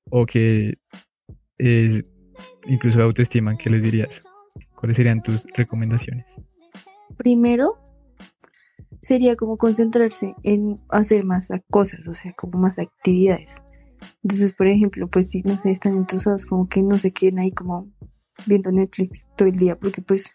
o 0.10 0.26
que 0.26 0.76
es 1.58 2.04
incluso 2.66 3.02
autoestima? 3.02 3.58
¿Qué 3.58 3.70
les 3.70 3.82
dirías? 3.82 4.24
¿Cuáles 4.76 4.98
serían 4.98 5.22
tus 5.22 5.46
recomendaciones? 5.56 6.26
Primero, 7.18 7.78
sería 9.02 9.36
como 9.36 9.58
concentrarse 9.58 10.36
en 10.44 10.80
hacer 10.90 11.26
más 11.26 11.50
cosas, 11.70 12.08
o 12.08 12.14
sea, 12.14 12.34
como 12.34 12.60
más 12.60 12.78
actividades. 12.80 13.64
Entonces, 14.24 14.54
por 14.54 14.68
ejemplo, 14.68 15.08
pues 15.08 15.30
si 15.30 15.42
no 15.42 15.58
sé, 15.58 15.72
están 15.72 15.98
entusados, 15.98 16.46
como 16.46 16.68
que 16.68 16.84
no 16.84 16.98
se 16.98 17.12
queden 17.12 17.40
ahí 17.40 17.52
como 17.52 17.92
viendo 18.46 18.72
Netflix 18.72 19.28
todo 19.36 19.48
el 19.48 19.56
día, 19.56 19.78
porque 19.80 20.02
pues 20.02 20.32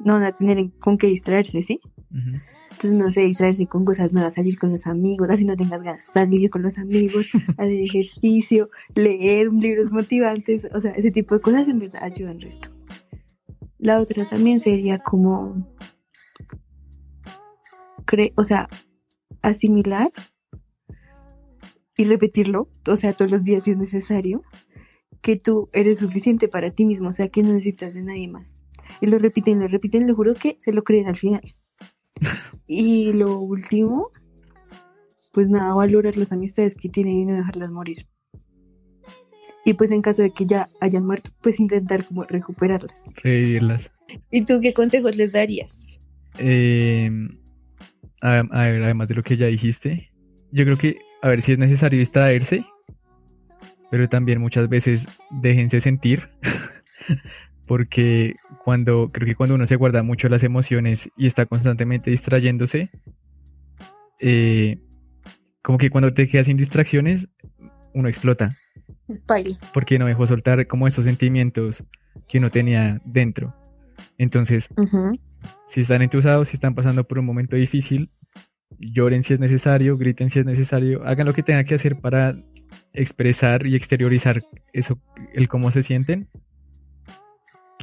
no 0.00 0.14
van 0.14 0.22
a 0.24 0.32
tener 0.32 0.58
en- 0.58 0.70
con 0.70 0.98
qué 0.98 1.06
distraerse, 1.08 1.62
¿sí? 1.62 1.80
Entonces, 2.70 2.92
no 2.92 3.10
sé, 3.10 3.22
distraerse 3.22 3.66
con 3.66 3.84
cosas 3.84 4.12
nuevas, 4.12 4.34
salir 4.34 4.56
con 4.58 4.70
los 4.70 4.86
amigos, 4.86 5.28
así 5.30 5.44
no 5.44 5.56
tengas 5.56 5.82
ganas, 5.82 6.04
salir 6.12 6.48
con 6.48 6.62
los 6.62 6.78
amigos, 6.78 7.26
hacer 7.58 7.80
ejercicio, 7.80 8.70
leer 8.94 9.52
libros 9.52 9.90
motivantes, 9.90 10.68
o 10.72 10.80
sea, 10.80 10.92
ese 10.92 11.10
tipo 11.10 11.34
de 11.34 11.40
cosas 11.40 11.66
en 11.68 11.80
verdad 11.80 12.02
ayudan 12.04 12.40
resto. 12.40 12.68
La 13.78 14.00
otra 14.00 14.24
también 14.24 14.60
sería 14.60 14.98
como, 14.98 15.66
cre 18.04 18.32
o 18.36 18.44
sea, 18.44 18.68
asimilar 19.42 20.10
y 21.96 22.04
repetirlo, 22.04 22.68
o 22.86 22.96
sea, 22.96 23.12
todos 23.12 23.30
los 23.30 23.44
días 23.44 23.64
si 23.64 23.72
es 23.72 23.76
necesario, 23.76 24.42
que 25.20 25.36
tú 25.36 25.68
eres 25.72 25.98
suficiente 25.98 26.46
para 26.48 26.70
ti 26.70 26.84
mismo, 26.86 27.08
o 27.08 27.12
sea, 27.12 27.28
que 27.28 27.42
no 27.42 27.48
necesitas 27.48 27.92
de 27.92 28.02
nadie 28.04 28.28
más. 28.28 28.52
Y 29.00 29.06
lo 29.06 29.18
repiten, 29.18 29.60
lo 29.60 29.68
repiten, 29.68 30.06
le 30.06 30.12
juro 30.12 30.34
que 30.34 30.58
se 30.60 30.72
lo 30.72 30.82
creen 30.82 31.06
al 31.06 31.16
final. 31.16 31.42
Y 32.66 33.12
lo 33.12 33.38
último, 33.38 34.10
pues 35.32 35.48
nada, 35.48 35.74
valorar 35.74 36.16
las 36.16 36.32
amistades 36.32 36.74
que 36.74 36.88
tienen 36.88 37.14
y 37.14 37.26
no 37.26 37.34
dejarlas 37.36 37.70
morir. 37.70 38.06
Y 39.64 39.74
pues 39.74 39.92
en 39.92 40.00
caso 40.02 40.22
de 40.22 40.30
que 40.30 40.46
ya 40.46 40.68
hayan 40.80 41.04
muerto, 41.06 41.30
pues 41.42 41.60
intentar 41.60 42.04
como 42.06 42.24
recuperarlas. 42.24 43.02
Revivirlas. 43.22 43.92
¿Y 44.30 44.44
tú 44.44 44.60
qué 44.60 44.72
consejos 44.72 45.14
les 45.16 45.32
darías? 45.32 45.86
Eh, 46.38 47.10
a- 48.22 48.38
a 48.50 48.64
ver, 48.68 48.82
además 48.82 49.08
de 49.08 49.14
lo 49.14 49.22
que 49.22 49.36
ya 49.36 49.46
dijiste, 49.46 50.10
yo 50.52 50.64
creo 50.64 50.78
que, 50.78 50.98
a 51.22 51.28
ver 51.28 51.42
si 51.42 51.52
es 51.52 51.58
necesario 51.58 51.98
distraerse, 51.98 52.64
pero 53.90 54.08
también 54.08 54.40
muchas 54.40 54.68
veces 54.68 55.06
déjense 55.30 55.80
sentir, 55.80 56.28
porque 57.66 58.36
cuando, 58.68 59.08
creo 59.10 59.26
que 59.26 59.34
cuando 59.34 59.54
uno 59.54 59.64
se 59.64 59.76
guarda 59.76 60.02
mucho 60.02 60.28
las 60.28 60.44
emociones 60.44 61.08
y 61.16 61.26
está 61.26 61.46
constantemente 61.46 62.10
distrayéndose, 62.10 62.90
eh, 64.20 64.78
como 65.62 65.78
que 65.78 65.88
cuando 65.88 66.12
te 66.12 66.28
quedas 66.28 66.48
sin 66.48 66.58
distracciones, 66.58 67.30
uno 67.94 68.10
explota, 68.10 68.58
porque 69.72 69.98
no 69.98 70.04
dejó 70.04 70.26
soltar 70.26 70.66
como 70.66 70.86
esos 70.86 71.06
sentimientos 71.06 71.82
que 72.28 72.36
uno 72.36 72.50
tenía 72.50 73.00
dentro. 73.06 73.54
Entonces, 74.18 74.68
si 75.66 75.80
están 75.80 76.02
entusados, 76.02 76.50
si 76.50 76.56
están 76.56 76.74
pasando 76.74 77.04
por 77.04 77.18
un 77.20 77.24
momento 77.24 77.56
difícil, 77.56 78.10
lloren 78.78 79.22
si 79.22 79.32
es 79.32 79.40
necesario, 79.40 79.96
griten 79.96 80.28
si 80.28 80.40
es 80.40 80.44
necesario, 80.44 81.06
hagan 81.06 81.26
lo 81.26 81.32
que 81.32 81.42
tengan 81.42 81.64
que 81.64 81.74
hacer 81.74 81.98
para 81.98 82.36
expresar 82.92 83.66
y 83.66 83.76
exteriorizar 83.76 84.44
eso, 84.74 85.00
el 85.32 85.48
cómo 85.48 85.70
se 85.70 85.82
sienten. 85.82 86.28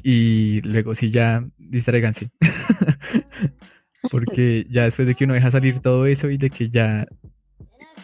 Y 0.07 0.61
luego 0.61 0.93
sí 0.93 1.09
ya 1.09 1.43
distráiganse. 1.57 2.29
Porque 4.11 4.67
ya 4.69 4.83
después 4.83 5.07
de 5.07 5.15
que 5.15 5.23
uno 5.23 5.33
deja 5.33 5.49
salir 5.49 5.79
todo 5.79 6.05
eso 6.05 6.29
y 6.29 6.37
de 6.37 6.51
que 6.51 6.69
ya, 6.69 7.07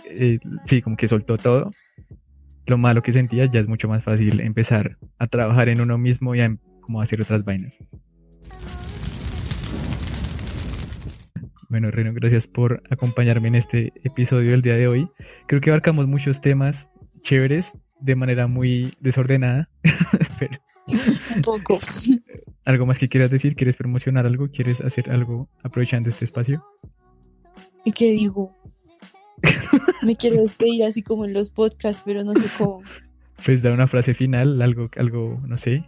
eh, 0.10 0.40
sí, 0.66 0.82
como 0.82 0.98
que 0.98 1.08
soltó 1.08 1.38
todo, 1.38 1.72
lo 2.66 2.80
malo 2.80 3.04
que 3.04 3.12
sentía 3.12 3.46
ya 3.46 3.60
es 3.60 3.68
mucho 3.68 3.88
más 3.88 4.04
fácil 4.04 4.42
empezar 4.42 4.98
a 5.20 5.28
trabajar 5.28 5.70
en 5.70 5.80
uno 5.80 6.00
mismo 6.00 6.34
y 6.34 6.40
a 6.40 6.46
em- 6.46 6.58
como 6.82 7.04
hacer 7.04 7.22
otras 7.22 7.46
vainas. 7.46 7.78
Bueno, 11.70 11.92
Reno, 11.92 12.14
gracias 12.16 12.48
por 12.48 12.82
acompañarme 12.90 13.50
en 13.50 13.56
este 13.56 13.94
episodio 14.04 14.50
del 14.50 14.64
día 14.64 14.76
de 14.76 14.88
hoy. 14.88 15.08
Creo 15.48 15.62
que 15.62 15.70
abarcamos 15.70 16.08
muchos 16.08 16.42
temas 16.42 16.90
chéveres 17.22 17.74
de 18.00 18.16
manera 18.16 18.48
muy 18.48 18.92
desordenada. 19.00 19.70
Pero, 20.40 20.58
Un 21.36 21.42
poco. 21.42 21.80
¿Algo 22.66 22.86
más 22.86 23.00
que 23.00 23.10
quieras 23.10 23.32
decir? 23.32 23.56
¿Quieres 23.56 23.76
promocionar 23.76 24.26
algo? 24.26 24.50
¿Quieres 24.50 24.82
hacer 24.82 25.10
algo 25.10 25.50
aprovechando 25.64 26.10
este 26.10 26.26
espacio? 26.26 26.64
¿Y 27.84 27.92
qué 27.92 28.12
digo? 28.12 28.56
Me 30.04 30.16
quiero 30.16 30.42
despedir 30.42 30.84
así 30.84 31.02
como 31.02 31.26
en 31.26 31.34
los 31.34 31.50
podcasts, 31.50 32.04
pero 32.06 32.24
no 32.24 32.34
sé 32.34 32.44
cómo. 32.58 32.82
Pues 33.44 33.62
da 33.64 33.72
una 33.72 33.88
frase 33.88 34.14
final, 34.14 34.62
algo, 34.62 34.90
algo, 34.98 35.40
no 35.48 35.58
sé. 35.58 35.84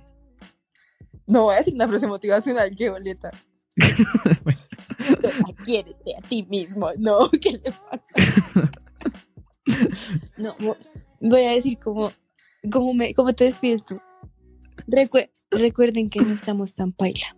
No 1.28 1.44
voy 1.44 1.56
a 1.56 1.58
decir 1.60 1.76
una 1.76 1.88
frase 1.88 2.08
motivacional, 2.08 2.76
qué 2.78 2.90
boleta. 2.90 3.32
Bueno, 4.44 4.60
Quiérete 5.66 6.16
a 6.18 6.28
ti 6.28 6.46
mismo. 6.50 6.88
No, 6.98 7.30
¿qué 7.42 7.52
le 7.54 7.72
pasa? 7.72 8.72
No, 10.38 10.56
vo- 10.58 10.78
voy 11.20 11.42
a 11.44 11.52
decir 11.52 11.78
como, 11.80 12.12
como, 12.72 12.94
me, 12.94 13.14
cómo 13.14 13.34
te 13.34 13.46
despides 13.46 13.86
tú. 13.86 14.00
Recue- 14.88 15.30
recuerden 15.52 16.10
que 16.10 16.22
no 16.22 16.32
estamos 16.34 16.76
tan 16.76 16.92
paila. 16.94 17.36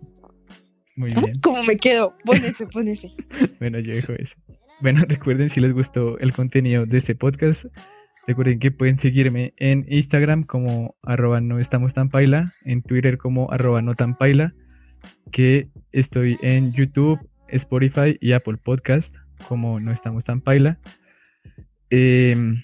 muy 0.96 1.12
¿Ah? 1.16 1.22
bien. 1.22 1.34
¿Cómo 1.42 1.64
me 1.64 1.76
quedo? 1.78 2.16
Pónese, 2.26 2.66
pónese. 2.72 3.12
Bueno, 3.60 3.80
yo 3.80 3.94
dejo 3.94 4.14
eso. 4.14 4.36
Bueno, 4.82 5.02
recuerden 5.08 5.50
si 5.50 5.60
les 5.60 5.74
gustó 5.74 6.18
el 6.20 6.34
contenido 6.34 6.86
de 6.86 6.98
este 6.98 7.16
podcast. 7.16 7.66
Recuerden 8.28 8.60
que 8.60 8.72
pueden 8.72 8.98
seguirme 8.98 9.54
en 9.58 9.86
Instagram 9.88 10.44
como 10.44 10.96
arroba 11.04 11.42
no 11.42 11.60
estamos 11.60 11.94
tan 11.94 12.10
paila, 12.10 12.54
en 12.64 12.82
Twitter 12.82 13.18
como 13.20 13.52
arroba 13.52 13.82
no 13.84 13.94
tan 13.94 14.18
paila, 14.18 14.54
que 15.32 15.70
estoy 15.92 16.38
en 16.42 16.74
YouTube, 16.74 17.20
Spotify 17.50 18.18
y 18.20 18.32
Apple 18.32 18.58
Podcast 18.58 19.16
como 19.48 19.80
no 19.80 19.92
estamos 19.92 20.24
tan 20.26 20.42
paila. 20.42 20.80
Em, 21.92 22.64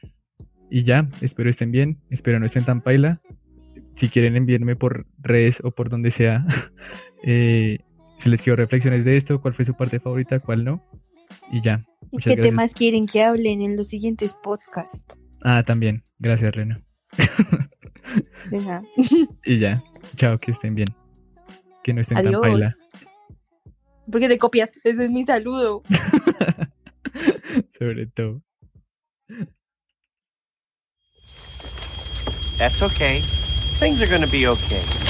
y 0.70 0.84
ya, 0.84 1.08
espero 1.22 1.50
estén 1.50 1.72
bien, 1.72 2.00
espero 2.10 2.40
no 2.40 2.46
estén 2.48 2.66
tan 2.66 2.82
paila. 2.82 3.22
Si 3.96 4.10
quieren 4.10 4.36
enviarme 4.36 4.76
por 4.76 5.06
redes 5.20 5.62
o 5.64 5.72
por 5.72 5.90
donde 5.90 6.12
sea, 6.12 6.46
eh, 7.24 7.80
si 8.18 8.30
les 8.30 8.42
quiero 8.42 8.56
reflexiones 8.56 9.06
de 9.06 9.18
esto, 9.18 9.42
cuál 9.42 9.54
fue 9.54 9.66
su 9.66 9.74
parte 9.74 10.00
favorita, 10.00 10.40
cuál 10.40 10.64
no. 10.64 10.84
Y 11.52 11.62
ya. 11.62 11.86
¿Y 12.12 12.18
qué 12.18 12.36
gracias. 12.36 12.42
temas 12.42 12.74
quieren 12.74 13.06
que 13.06 13.24
hablen 13.24 13.62
en 13.62 13.78
los 13.78 13.88
siguientes 13.88 14.34
podcasts? 14.34 15.18
Ah, 15.44 15.64
también. 15.64 16.04
Gracias. 16.20 16.52
De 16.52 16.66
nada. 18.60 18.84
Y 19.46 19.60
ya. 19.60 19.84
Chao, 20.18 20.38
que 20.38 20.52
estén 20.52 20.76
bien. 20.76 20.90
Que 21.84 21.94
no 21.94 22.02
estén 22.02 22.18
tan 22.18 22.28
Adiós. 22.28 22.42
paila. 22.42 22.76
¿Por 24.12 24.20
qué 24.20 24.28
te 24.28 24.38
copias? 24.38 24.72
Ese 24.84 25.06
es 25.06 25.10
mi 25.10 25.24
saludo. 25.24 25.84
Sobre 27.80 28.08
todo. 28.08 28.42
That's 32.58 32.82
okay. 32.82 33.22
Things 33.82 34.00
are 34.00 34.06
gonna 34.06 34.28
be 34.28 34.46
okay. 34.46 35.01